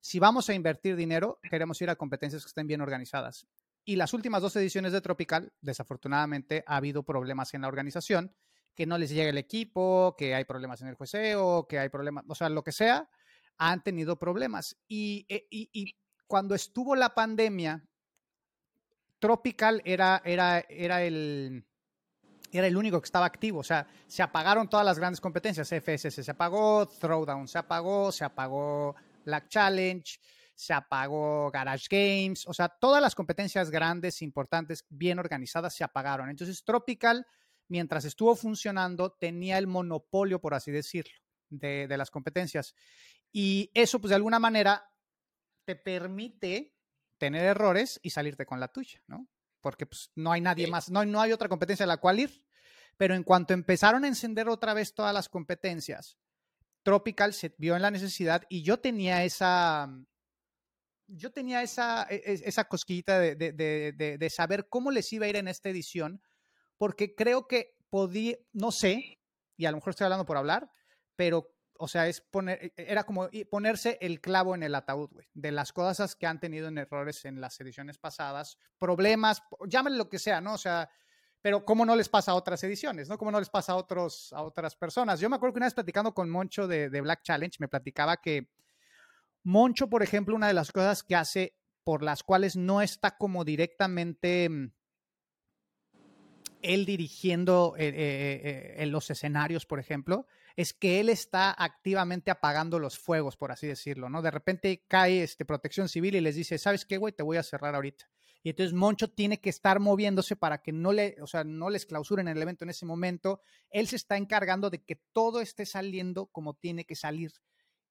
[0.00, 3.46] Si vamos a invertir dinero, queremos ir a competencias que estén bien organizadas.
[3.84, 8.34] Y las últimas dos ediciones de Tropical, desafortunadamente, ha habido problemas en la organización,
[8.74, 12.24] que no les llega el equipo, que hay problemas en el jueceo, que hay problemas,
[12.28, 13.08] o sea, lo que sea,
[13.58, 14.76] han tenido problemas.
[14.88, 17.84] y, eh, y cuando estuvo la pandemia,
[19.18, 21.66] Tropical era, era, era el
[22.52, 23.60] era el único que estaba activo.
[23.60, 25.68] O sea, se apagaron todas las grandes competencias.
[25.68, 30.20] FSS se apagó, Throwdown se apagó, se apagó Black Challenge,
[30.54, 32.46] se apagó Garage Games.
[32.46, 36.30] O sea, todas las competencias grandes, importantes, bien organizadas, se apagaron.
[36.30, 37.26] Entonces, Tropical,
[37.70, 41.14] mientras estuvo funcionando, tenía el monopolio, por así decirlo,
[41.48, 42.74] de, de las competencias.
[43.32, 44.92] Y eso, pues, de alguna manera,
[45.64, 46.74] te permite
[47.16, 49.28] tener errores y salirte con la tuya, ¿no?
[49.60, 52.44] Porque pues, no hay nadie más, no, no hay otra competencia a la cual ir.
[52.96, 56.18] Pero en cuanto empezaron a encender otra vez todas las competencias,
[56.82, 59.88] Tropical se vio en la necesidad y yo tenía esa,
[61.06, 65.28] yo tenía esa, e, e, esa cosquillita de, de, de, saber cómo les iba a
[65.28, 66.22] ir en esta edición,
[66.80, 69.20] porque creo que podía, no sé,
[69.58, 70.72] y a lo mejor estoy hablando por hablar,
[71.14, 75.28] pero o sea, es poner, e, era como ponerse el clavo en el ataúd, güey,
[75.34, 80.08] de las cosas que han tenido en errores en las ediciones pasadas, problemas, llámenle lo
[80.08, 80.54] que sea, ¿no?
[80.54, 80.88] O sea,
[81.42, 83.18] pero cómo no les pasa a otras ediciones, ¿no?
[83.18, 85.20] Cómo no les pasa a, otros, a otras personas.
[85.20, 88.16] Yo me acuerdo que una vez platicando con Moncho de, de Black Challenge, me platicaba
[88.16, 88.48] que
[89.42, 93.44] Moncho, por ejemplo, una de las cosas que hace por las cuales no está como
[93.44, 94.72] directamente mm,
[96.62, 102.30] él dirigiendo eh, eh, eh, en los escenarios, por ejemplo, es que él está activamente
[102.30, 104.22] apagando los fuegos, por así decirlo, ¿no?
[104.22, 107.12] De repente cae este, protección civil y les dice, ¿sabes qué, güey?
[107.12, 108.08] Te voy a cerrar ahorita.
[108.42, 111.84] Y entonces Moncho tiene que estar moviéndose para que no le, o sea, no les
[111.84, 113.42] clausuren el evento en ese momento.
[113.70, 117.32] Él se está encargando de que todo esté saliendo como tiene que salir.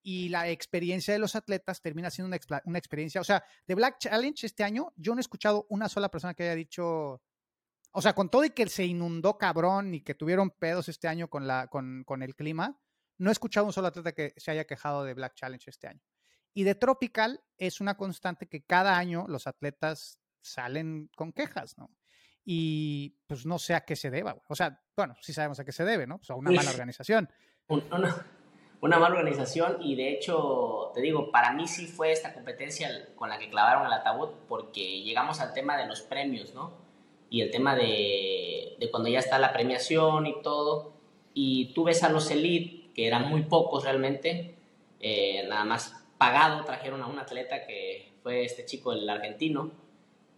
[0.01, 3.21] Y la experiencia de los atletas termina siendo una, una experiencia.
[3.21, 6.43] O sea, de Black Challenge este año, yo no he escuchado una sola persona que
[6.43, 7.21] haya dicho,
[7.91, 11.30] o sea, con todo y que se inundó cabrón y que tuvieron pedos este año
[11.30, 12.80] con, la, con, con el clima,
[13.17, 16.02] no he escuchado un solo atleta que se haya quejado de Black Challenge este año.
[16.54, 21.91] Y de Tropical es una constante que cada año los atletas salen con quejas, ¿no?
[22.43, 24.41] Y pues no sé a qué se deba.
[24.47, 26.17] O sea, bueno, sí sabemos a qué se debe, ¿no?
[26.17, 27.30] Pues a una mala organización.
[27.67, 28.25] Una,
[28.82, 33.30] una, mala organización y de hecho, te digo, para mí sí fue esta competencia con
[33.30, 36.88] la que clavaron el ataúd porque llegamos al tema de los premios, ¿no?
[37.30, 40.94] Y el tema de, de, cuando ya está la premiación y todo,
[41.34, 44.56] y tú ves a los elite, que eran muy pocos realmente,
[45.00, 49.72] eh, nada más pagado, trajeron a un atleta que fue este chico, el argentino,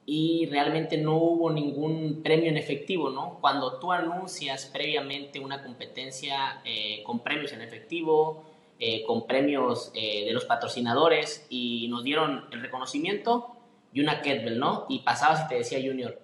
[0.06, 3.38] y realmente no hubo ningún premio en efectivo, ¿no?
[3.40, 8.44] Cuando tú anuncias previamente una competencia eh, con premios en efectivo,
[8.80, 13.56] eh, con premios de los patrocinadores, y nos dieron el reconocimiento
[13.94, 14.86] y una kettlebell, ¿no?
[14.90, 16.20] Y pasabas y te decía Junior,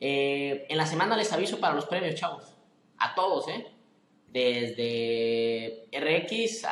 [0.00, 2.44] eh, en la semana les aviso para los premios, chavos.
[2.98, 3.66] A todos, ¿eh?
[4.28, 6.62] Desde RX,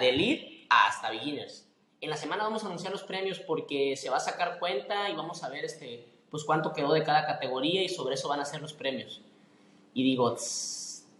[0.00, 1.68] de Elite hasta Beginners.
[2.00, 5.14] En la semana vamos a anunciar los premios porque se va a sacar cuenta y
[5.14, 8.44] vamos a ver este, pues cuánto quedó de cada categoría y sobre eso van a
[8.44, 9.20] ser los premios.
[9.94, 10.36] Y digo,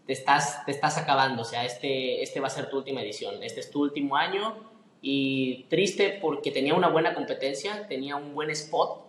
[0.07, 3.43] te estás, te estás acabando, o sea, este, este va a ser tu última edición,
[3.43, 4.57] este es tu último año
[5.01, 9.05] y triste porque tenía una buena competencia, tenía un buen spot,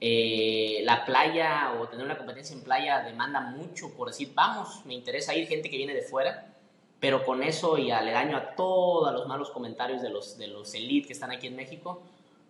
[0.00, 4.94] eh, la playa o tener una competencia en playa demanda mucho por decir, vamos, me
[4.94, 6.54] interesa ir gente que viene de fuera,
[7.00, 11.06] pero con eso y aledaño a todos los malos comentarios de los, de los elite
[11.06, 12.02] que están aquí en México,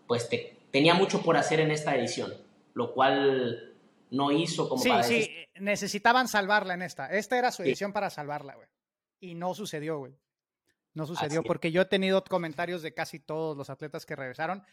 [0.07, 2.33] pues te, tenía mucho por hacer en esta edición,
[2.75, 3.75] lo cual
[4.11, 7.07] no hizo como sí, Sí, necesitaban salvarla en esta.
[7.09, 8.69] Esta era su edición para salvarla, güey.
[9.21, 10.15] Y no sucedió, güey.
[10.95, 14.65] No sucedió porque yo he tenido comentarios de casi todos los atletas que regresaron.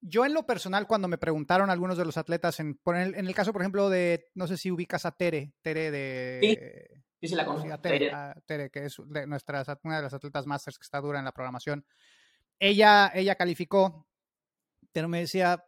[0.00, 3.52] Yo en lo personal, cuando me preguntaron algunos de los atletas, en, en, el, caso,
[3.52, 6.38] por ejemplo, de, no sé si ubicas a Tere, Tere de...
[6.40, 6.56] Sí,
[7.20, 7.80] sí, sí la conozco.
[7.80, 8.12] Tere,
[8.46, 8.70] Tere.
[8.70, 11.84] que es de nuestras, una de las atletas masters que está dura en la programación.
[12.60, 14.06] Ella, ella calificó,
[14.92, 15.64] pero me decía,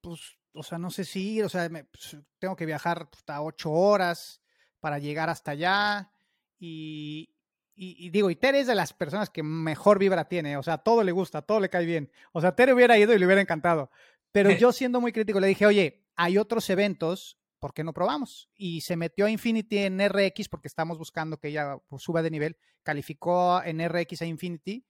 [0.00, 3.70] pues, o sea, no sé si ir, o sea, pues, tengo que viajar hasta ocho
[3.70, 4.42] horas
[4.80, 6.12] para llegar hasta allá
[6.58, 7.34] y,
[7.74, 11.02] y, digo, y Tere es de las personas que mejor vibra tiene, o sea, todo
[11.02, 12.10] le gusta, todo le cae bien.
[12.32, 13.90] O sea, Tere hubiera ido y le hubiera encantado.
[14.30, 18.50] Pero yo siendo muy crítico le dije, oye, hay otros eventos, ¿por qué no probamos?
[18.54, 22.30] Y se metió a Infinity en RX porque estamos buscando que ella pues, suba de
[22.30, 24.84] nivel, calificó en RX a Infinity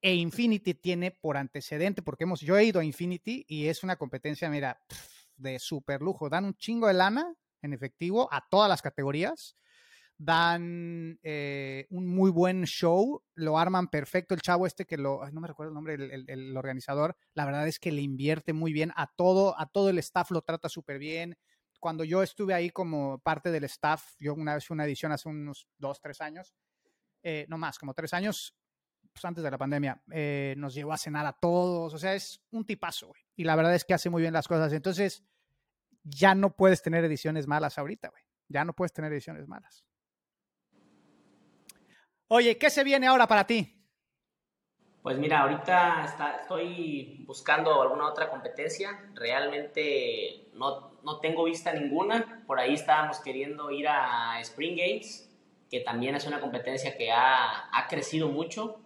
[0.00, 3.96] e Infinity tiene por antecedente, porque hemos, yo he ido a Infinity y es una
[3.96, 4.80] competencia, mira,
[5.36, 6.28] de super lujo.
[6.28, 9.56] Dan un chingo de lana en efectivo a todas las categorías
[10.18, 14.34] dan eh, un muy buen show, lo arman perfecto.
[14.34, 17.78] El chavo este que lo, no me recuerdo el nombre, el, organizador, la verdad es
[17.78, 21.38] que le invierte muy bien a todo, a todo el staff lo trata súper bien.
[21.78, 25.68] Cuando yo estuve ahí como parte del staff, yo una vez una edición hace unos
[25.78, 26.52] dos, tres años,
[27.22, 28.56] eh, no más, como tres años,
[29.12, 32.42] pues antes de la pandemia, eh, nos llevó a cenar a todos, o sea, es
[32.50, 33.22] un tipazo, güey.
[33.36, 34.72] Y la verdad es que hace muy bien las cosas.
[34.72, 35.22] Entonces,
[36.02, 38.22] ya no puedes tener ediciones malas ahorita, güey.
[38.48, 39.84] Ya no puedes tener ediciones malas.
[42.30, 43.74] Oye, ¿qué se viene ahora para ti?
[45.02, 46.04] Pues mira, ahorita
[46.42, 49.10] estoy buscando alguna otra competencia.
[49.14, 52.44] Realmente no, no, tengo vista ninguna.
[52.46, 55.34] Por ahí estábamos queriendo ir a Spring Games,
[55.70, 58.78] que también es una competencia que ha, ha crecido mucho.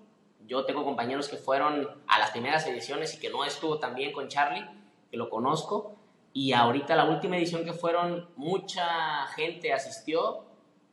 [0.46, 4.12] Yo tengo compañeros que fueron a las primeras ediciones y que no estuvo tan bien
[4.12, 4.64] con Charlie,
[5.10, 5.96] que lo conozco.
[6.32, 10.51] Y ahorita la última edición que fueron, mucha gente asistió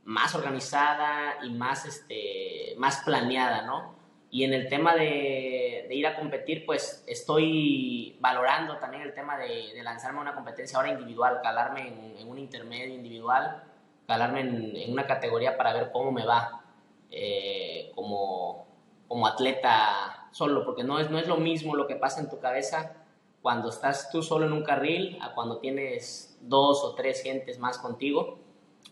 [0.10, 3.94] más organizada y más, este, más planeada, ¿no?
[4.32, 9.72] Y en el tema de, ir a competir, pues estoy valorando también el tema de,
[9.84, 13.64] lanzarme a una competencia ahora individual, calarme en, un intermedio individual,
[14.08, 16.64] calarme en, una categoría para ver cómo me va
[17.12, 18.66] eh, como,
[19.08, 22.40] como atleta solo, porque no es, no es lo mismo lo que pasa en tu
[22.40, 22.96] cabeza
[23.44, 27.78] cuando estás tú solo en un carril a cuando tienes dos o tres gentes más
[27.78, 28.40] contigo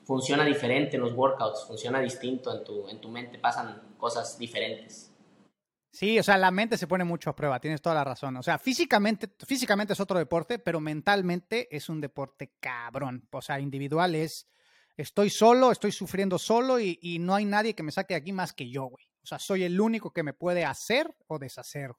[0.08, 5.14] funciona diferente en los workouts, funciona distinto, en tu, en tu mente pasan cosas diferentes.
[5.92, 8.38] Sí, o sea, la mente se pone mucho a prueba, tienes toda la razón.
[8.38, 13.28] O sea, físicamente, físicamente es otro deporte, pero mentalmente es un deporte cabrón.
[13.32, 14.48] O sea, individual es,
[14.96, 18.32] estoy solo, estoy sufriendo solo y, y no hay nadie que me saque de aquí
[18.32, 19.06] más que yo, güey.
[19.24, 21.92] O sea, soy el único que me puede hacer o deshacer.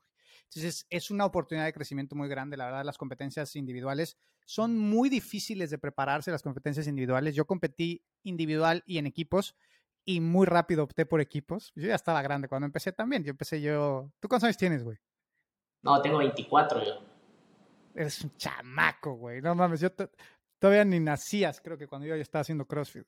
[0.49, 2.57] Entonces, es una oportunidad de crecimiento muy grande.
[2.57, 7.35] La verdad, las competencias individuales son muy difíciles de prepararse, las competencias individuales.
[7.35, 9.55] Yo competí individual y en equipos
[10.07, 11.71] y muy rápido opté por equipos.
[11.75, 13.25] Yo ya estaba grande cuando empecé también.
[13.25, 14.11] Yo empecé yo...
[14.21, 14.97] ¿Tú cuántos años tienes, güey?
[15.83, 16.93] No, tengo 24 yo.
[17.95, 19.43] Eres un chamaco, güey.
[19.43, 19.91] No mames, yo
[20.59, 23.07] todavía ni nacías, creo que cuando yo ya estaba haciendo CrossFit.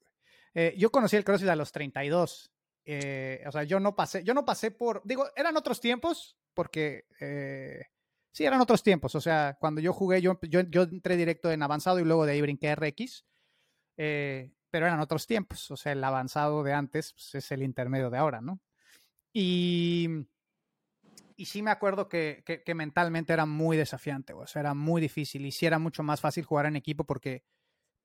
[0.53, 2.53] Eh, yo conocí el CrossFit a los 32.
[2.92, 7.05] Eh, o sea, yo no pasé, yo no pasé por, digo, eran otros tiempos, porque
[7.20, 7.85] eh,
[8.33, 9.14] sí, eran otros tiempos.
[9.14, 12.40] O sea, cuando yo jugué, yo, yo, entré directo en avanzado y luego de ahí
[12.40, 13.24] brinqué RX,
[13.96, 15.70] eh, pero eran otros tiempos.
[15.70, 18.59] O sea, el avanzado de antes pues, es el intermedio de ahora, ¿no?
[19.33, 20.09] Y,
[21.37, 25.46] y sí me acuerdo que, que, mentalmente era muy desafiante, o sea, era muy difícil
[25.46, 27.44] y sí era mucho más fácil jugar en equipo porque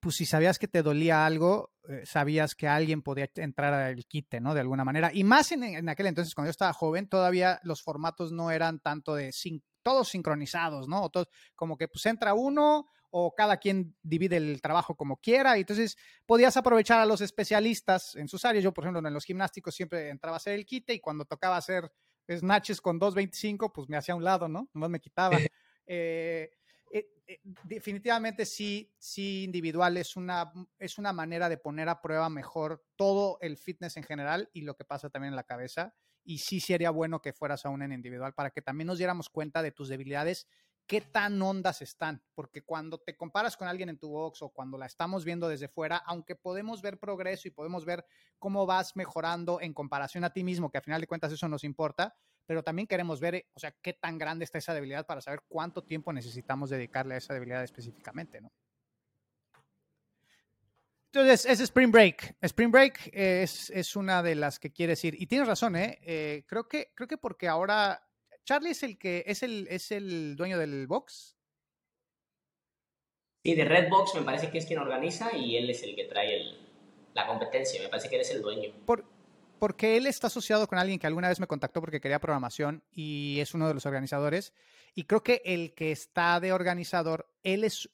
[0.06, 4.40] pues si sabías que te dolía algo, eh, sabías que alguien podía entrar al quite,
[4.40, 4.54] ¿no?
[4.54, 5.10] De alguna manera.
[5.12, 9.16] Y más en, aquel entonces, cuando yo estaba joven, todavía los formatos no eran tanto
[9.16, 9.34] de
[9.82, 11.10] todos sincronizados, ¿no?
[11.10, 15.58] Todos, como que pues entra uno o cada quien divide el trabajo como quiera.
[15.58, 18.64] Y entonces podías aprovechar a los especialistas en sus áreas.
[18.64, 21.58] Yo, por ejemplo, en los gimnásticos siempre entraba a hacer el quite y cuando tocaba
[21.58, 21.92] hacer
[22.30, 24.70] snatches con 2.25, pues me hacía a un lado, ¿no?
[24.72, 25.36] Nomás me quitaba.
[25.88, 26.50] Eh,
[27.64, 33.38] definitivamente sí, sí individual es una, es una manera de poner a prueba mejor todo
[33.42, 35.96] el fitness en general y lo que pasa también en la cabeza.
[36.24, 39.62] Y sí sería bueno que fueras aún en individual para que también nos diéramos cuenta
[39.62, 40.48] de tus debilidades,
[40.88, 42.24] qué tan ondas están.
[42.34, 45.68] Porque cuando te comparas con alguien en tu box o cuando la estamos viendo desde
[45.68, 48.06] fuera, aunque podemos ver progreso y podemos ver
[48.40, 51.64] cómo vas mejorando en comparación a ti mismo, que al final de cuentas eso nos
[51.64, 52.16] importa,
[52.46, 55.42] pero también queremos ver, eh, o sea, qué tan grande está esa debilidad para saber
[55.48, 58.52] cuánto tiempo necesitamos dedicarle a esa debilidad específicamente, ¿no?
[61.12, 62.36] Entonces, es Spring Break.
[62.42, 65.16] Spring Break es, es, una de las que quieres ir.
[65.18, 65.98] Y tienes razón, ¿eh?
[66.02, 66.44] ¿eh?
[66.46, 68.06] creo, que, creo que porque ahora
[68.44, 71.38] Charlie es el que es el, es el dueño del box.
[73.46, 76.36] Sí, de Redbox me parece que es quien organiza y él es el que trae
[76.36, 76.68] el,
[77.14, 77.82] la competencia.
[77.82, 78.74] Me parece que él es el dueño.
[78.86, 79.06] Por,
[79.66, 83.40] porque él está asociado con alguien que alguna vez me contactó porque quería programación y
[83.40, 84.54] es uno de los organizadores.
[84.94, 87.90] Y creo que el que está de organizador, él es,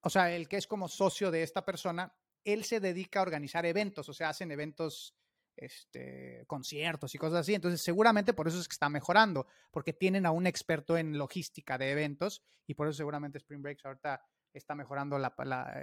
[0.00, 3.66] o sea, el que es como socio de esta persona, él se dedica a organizar
[3.66, 5.16] eventos, o sea, hacen eventos,
[5.56, 7.54] este, conciertos y cosas así.
[7.54, 11.78] Entonces, seguramente por eso es que está mejorando, porque tienen a un experto en logística
[11.78, 15.16] de eventos y por eso seguramente Spring Breaks ahorita está mejorando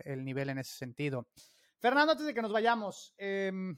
[0.05, 1.27] el nivel en ese sentido.
[1.77, 3.77] Fernando, antes de que nos vayamos, em,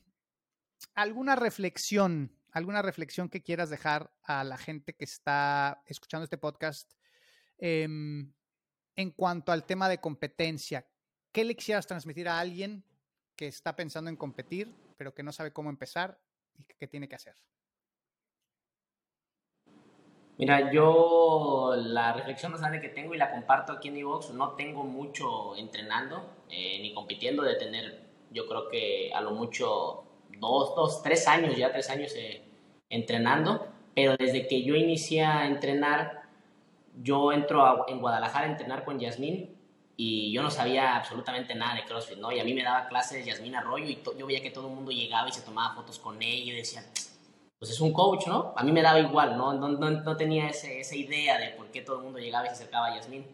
[0.96, 6.94] ¿alguna reflexión, alguna reflexión que quieras dejar a la gente que está escuchando este podcast
[7.58, 8.34] em,
[8.96, 10.88] en cuanto al tema de competencia?
[11.32, 12.84] ¿Qué le quisieras transmitir a alguien
[13.36, 16.20] que está pensando en competir, pero que no sabe cómo empezar
[16.58, 17.36] y qué tiene que hacer?
[20.38, 24.56] Mira, yo la reflexión más grande que tengo y la comparto aquí en Evox, no
[24.56, 30.11] tengo mucho entrenando eh, ni compitiendo de tener, yo creo que a lo mucho
[30.42, 32.42] dos, dos, tres años, ya tres años eh,
[32.90, 36.24] entrenando, pero desde que yo inicié a entrenar,
[37.02, 39.56] yo entro en Guadalajara a entrenar con Yasmín
[39.96, 42.32] y yo no sabía absolutamente nada de CrossFit, ¿no?
[42.32, 44.92] Y a mí me daba clases Yasmín Arroyo y yo veía que todo el mundo
[44.92, 46.84] llegaba y se tomaba fotos con ella y decía,
[47.60, 48.54] pues es un coach, ¿no?
[48.58, 49.54] A mí me daba igual, ¿no?
[49.54, 52.56] No, no, tenía ese, esa idea de por qué todo el mundo llegaba y se
[52.56, 53.28] acercaba a Yasmín.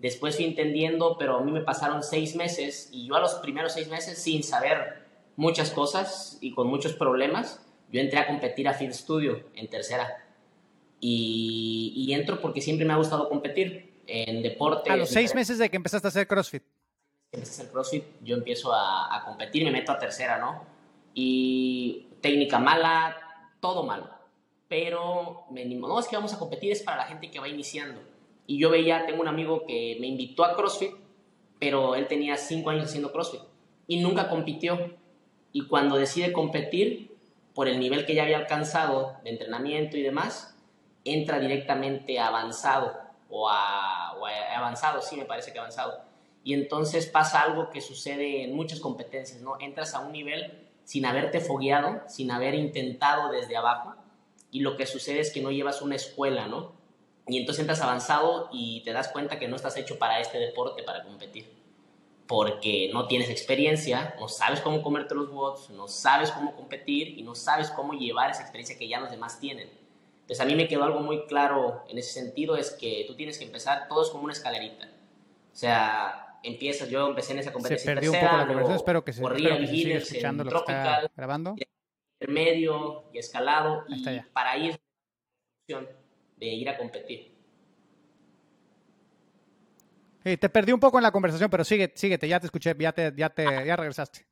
[0.00, 3.72] Después fui entendiendo, pero a mí me pasaron seis meses y yo a los primeros
[3.72, 4.99] seis meses, sin saber
[5.40, 10.26] muchas cosas y con muchos problemas, yo entré a competir a Field Studio en tercera.
[11.00, 14.90] Y, y entro porque siempre me ha gustado competir en deporte.
[14.90, 16.62] A los seis meses de que empezaste a hacer CrossFit.
[17.32, 20.62] Empecé a hacer CrossFit, yo empiezo a, a competir, me meto a tercera, ¿no?
[21.14, 23.16] Y técnica mala,
[23.60, 24.10] todo malo.
[24.68, 27.48] Pero me animo, no, es que vamos a competir, es para la gente que va
[27.48, 28.02] iniciando.
[28.46, 30.92] Y yo veía, tengo un amigo que me invitó a CrossFit,
[31.58, 33.40] pero él tenía cinco años haciendo CrossFit
[33.86, 34.99] y nunca compitió.
[35.52, 37.16] Y cuando decide competir,
[37.54, 40.56] por el nivel que ya había alcanzado de entrenamiento y demás,
[41.04, 42.96] entra directamente avanzado
[43.28, 46.00] o a, o a avanzado, sí, me parece que avanzado.
[46.42, 49.56] Y entonces pasa algo que sucede en muchas competencias, ¿no?
[49.60, 53.94] Entras a un nivel sin haberte fogueado, sin haber intentado desde abajo,
[54.50, 56.72] y lo que sucede es que no llevas una escuela, ¿no?
[57.28, 60.82] Y entonces entras avanzado y te das cuenta que no estás hecho para este deporte,
[60.82, 61.59] para competir,
[62.30, 67.24] porque no tienes experiencia, no sabes cómo comerte los bots, no sabes cómo competir y
[67.24, 69.68] no sabes cómo llevar esa experiencia que ya los demás tienen.
[70.20, 73.36] Entonces a mí me quedó algo muy claro en ese sentido, es que tú tienes
[73.36, 74.88] que empezar, todo es como una escalerita.
[75.52, 77.84] O sea, empiezas, yo empecé en esa competencia.
[77.84, 80.72] Se perdió un poco la conversación, espero que se, corría que se escuchando lo que
[80.72, 81.56] está grabando.
[82.20, 84.80] Intermedio y escalado, y para ir
[85.66, 87.29] de ir a competir.
[90.22, 93.12] Te perdí un poco en la conversación, pero sigue, síguete, ya te escuché, ya, te,
[93.16, 94.26] ya, te, ya regresaste.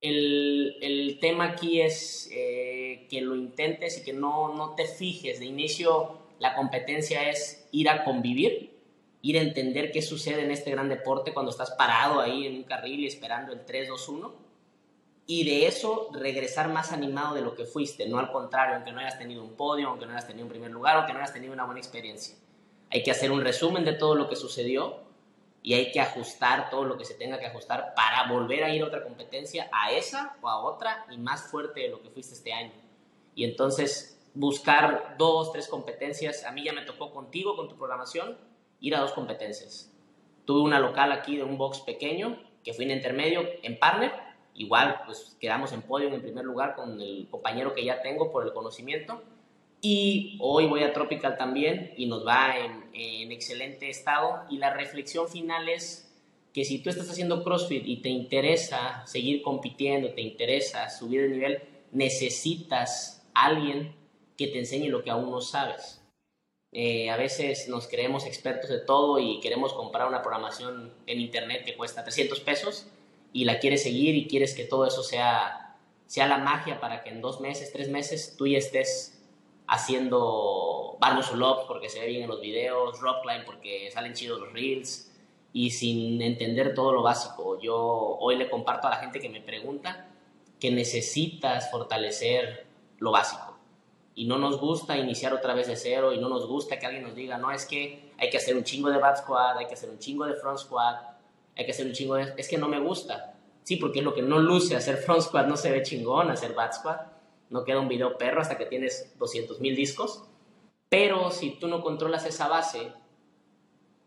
[0.00, 5.40] El, el tema aquí es eh, que lo intentes y que no, no te fijes.
[5.40, 8.78] De inicio, la competencia es ir a convivir
[9.22, 12.62] ir a entender qué sucede en este gran deporte cuando estás parado ahí en un
[12.64, 14.32] carril y esperando el 3-2-1
[15.26, 19.00] y de eso regresar más animado de lo que fuiste, no al contrario, aunque no
[19.00, 21.52] hayas tenido un podio, aunque no hayas tenido un primer lugar, aunque no hayas tenido
[21.52, 22.36] una buena experiencia.
[22.90, 25.00] Hay que hacer un resumen de todo lo que sucedió
[25.68, 28.82] y hay que ajustar todo lo que se tenga que ajustar para volver a ir
[28.82, 32.32] a otra competencia, a esa o a otra y más fuerte de lo que fuiste
[32.32, 32.72] este año.
[33.34, 38.38] Y entonces buscar dos, tres competencias, a mí ya me tocó contigo, con tu programación,
[38.80, 39.92] ir a dos competencias.
[40.46, 44.14] Tuve una local aquí de un box pequeño, que fui en intermedio, en partner,
[44.54, 48.42] igual pues quedamos en podio en primer lugar con el compañero que ya tengo por
[48.42, 49.22] el conocimiento.
[49.80, 54.44] Y hoy voy a Tropical también y nos va en, en excelente estado.
[54.50, 56.08] Y la reflexión final es
[56.52, 61.28] que si tú estás haciendo CrossFit y te interesa seguir compitiendo, te interesa subir de
[61.28, 61.62] nivel,
[61.92, 63.94] necesitas alguien
[64.36, 66.02] que te enseñe lo que aún no sabes.
[66.72, 71.64] Eh, a veces nos creemos expertos de todo y queremos comprar una programación en internet
[71.64, 72.86] que cuesta 300 pesos
[73.32, 75.76] y la quieres seguir y quieres que todo eso sea,
[76.06, 79.17] sea la magia para que en dos meses, tres meses tú ya estés
[79.68, 84.40] haciendo bar muscle porque se ve bien en los videos, rock climb porque salen chidos
[84.40, 85.12] los reels
[85.52, 87.60] y sin entender todo lo básico.
[87.60, 87.76] Yo
[88.20, 90.08] hoy le comparto a la gente que me pregunta
[90.58, 92.66] que necesitas fortalecer
[92.98, 93.58] lo básico
[94.18, 97.04] y no nos gusta iniciar otra vez de cero y no nos gusta que alguien
[97.04, 99.74] nos diga, no, es que hay que hacer un chingo de back squat, hay que
[99.74, 100.96] hacer un chingo de front squat,
[101.56, 102.34] hay que hacer un chingo de...
[102.36, 103.36] Es que no me gusta.
[103.62, 106.52] Sí, porque es lo que no luce hacer front squat, no se ve chingón hacer
[106.52, 107.17] back squat,
[107.50, 110.24] no queda un video perro hasta que tienes 200 mil discos,
[110.88, 112.92] pero si tú no controlas esa base,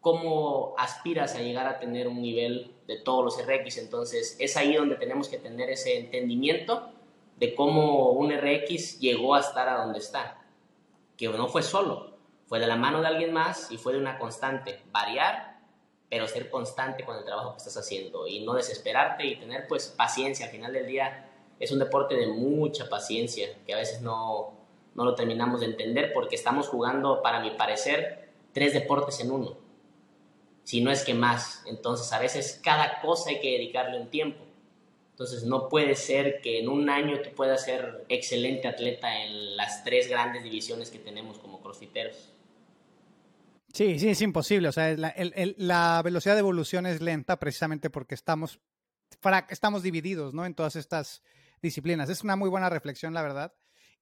[0.02, 3.78] cómo aspiras a llegar a tener un nivel de todos los RX.
[3.78, 6.92] Entonces es ahí donde tenemos que tener ese entendimiento
[7.38, 10.44] de cómo un RX llegó a estar a donde está.
[11.18, 12.18] Que no fue solo,
[12.48, 14.82] fue de la mano de alguien más y fue de una constante.
[14.92, 15.60] Variar,
[16.10, 19.88] pero ser constante con el trabajo que estás haciendo y no desesperarte y tener pues
[19.88, 20.48] paciencia.
[20.48, 21.31] Al final del día
[21.62, 24.53] es un deporte de mucha paciencia que a veces no,
[24.95, 29.62] no lo terminamos de entender porque estamos jugando, para mi parecer, tres deportes en uno
[30.64, 31.64] si no es que más.
[31.66, 34.43] Entonces, a veces cada cosa hay que dedicarle un tiempo.
[35.12, 39.84] Entonces, no puede ser que en un año tú puedas ser excelente atleta en las
[39.84, 42.34] tres grandes divisiones que tenemos como crossfiteros.
[43.74, 44.68] Sí, sí, es imposible.
[44.68, 45.14] O sea, la,
[45.57, 48.59] la velocidad de evolución es lenta precisamente porque estamos,
[49.49, 50.45] estamos divididos ¿no?
[50.45, 51.22] en todas estas
[51.62, 52.09] disciplinas.
[52.09, 53.53] Es una muy buena reflexión, la verdad.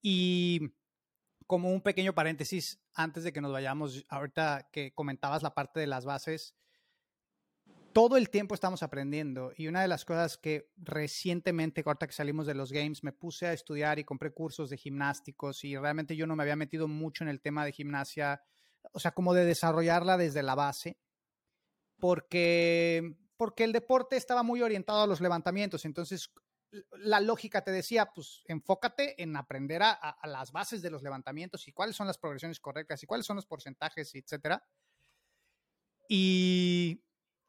[0.02, 0.72] Y
[1.46, 5.86] como un pequeño paréntesis antes de que nos vayamos, ahorita que comentabas la parte de
[5.86, 6.54] las bases,
[7.92, 12.46] todo el tiempo estamos aprendiendo y una de las cosas que recientemente, ahorita que salimos
[12.46, 16.26] de los games, me puse a estudiar y compré cursos de gimnásticos y realmente yo
[16.26, 18.42] no me había metido mucho en el tema de gimnasia,
[18.92, 20.98] o sea, como de desarrollarla desde la base,
[21.98, 26.30] porque, porque el deporte estaba muy orientado a los levantamientos, entonces
[26.92, 31.72] la lógica te decía, pues enfócate en aprender a, las bases de los levantamientos y
[31.72, 34.64] cuáles son las progresiones correctas y cuáles son los porcentajes, etcétera.
[36.08, 37.02] Y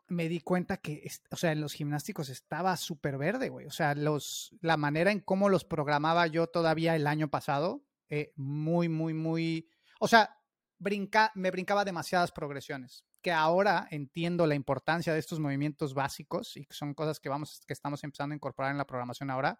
[0.08, 3.66] me di cuenta que, o sea, en los gimnásticos estaba súper verde, güey.
[3.66, 8.34] O sea, los, la manera en cómo los programaba yo todavía el año pasado, eh,
[8.36, 9.70] muy, muy, muy,
[10.00, 10.38] o sea,
[10.80, 16.74] me brincaba demasiadas progresiones que ahora entiendo la importancia de estos movimientos básicos y que
[16.74, 19.60] son cosas que vamos, que estamos empezando a incorporar en la programación ahora,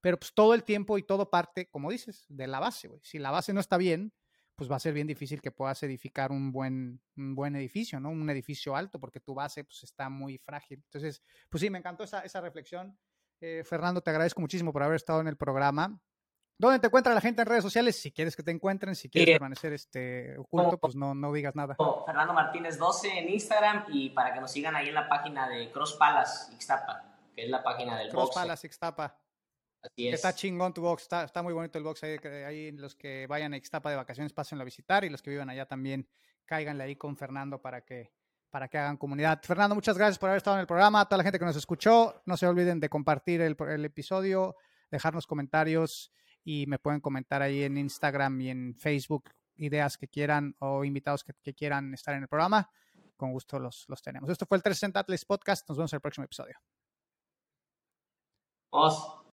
[0.00, 2.90] pero pues todo el tiempo y todo parte, como dices, de la base.
[3.02, 4.12] Si la base no está bien,
[4.56, 8.10] pues va a ser bien difícil que puedas edificar un buen, buen edificio, ¿no?
[8.10, 10.82] Un edificio alto, porque tu base pues está muy frágil.
[10.84, 12.98] Entonces, pues sí, me encantó esa, esa reflexión.
[13.40, 16.00] Eh, Fernando, te agradezco muchísimo por haber estado en el programa.
[16.58, 17.96] ¿Dónde te encuentra la gente en redes sociales?
[17.96, 21.76] Si quieres que te encuentren, si quieres permanecer este, oculto, pues no, no digas nada.
[22.06, 25.70] Fernando Martínez 12 en Instagram y para que nos sigan ahí en la página de
[25.70, 29.18] Cross Palace Ixtapa, que es la página del Cross Palace Ixtapa.
[29.82, 30.14] Así es.
[30.14, 32.02] Está chingón tu box, está, está muy bonito el box.
[32.04, 35.30] Ahí, ahí, los que vayan a Ixtapa de vacaciones pásenlo a visitar y los que
[35.30, 36.08] vivan allá también
[36.46, 38.12] cáiganle ahí con Fernando para que,
[38.48, 39.42] para que hagan comunidad.
[39.42, 41.00] Fernando, muchas gracias por haber estado en el programa.
[41.02, 44.56] A toda la gente que nos escuchó, no se olviden de compartir el, el episodio,
[44.90, 46.12] dejarnos comentarios
[46.46, 51.24] y me pueden comentar ahí en Instagram y en Facebook ideas que quieran o invitados
[51.24, 52.70] que, quieran estar en el programa.
[53.16, 54.30] Con gusto los, los tenemos.
[54.30, 55.68] Esto fue el 360 Atlas Podcast.
[55.68, 56.56] Nos vemos en el próximo episodio.
[58.70, 59.16] Os.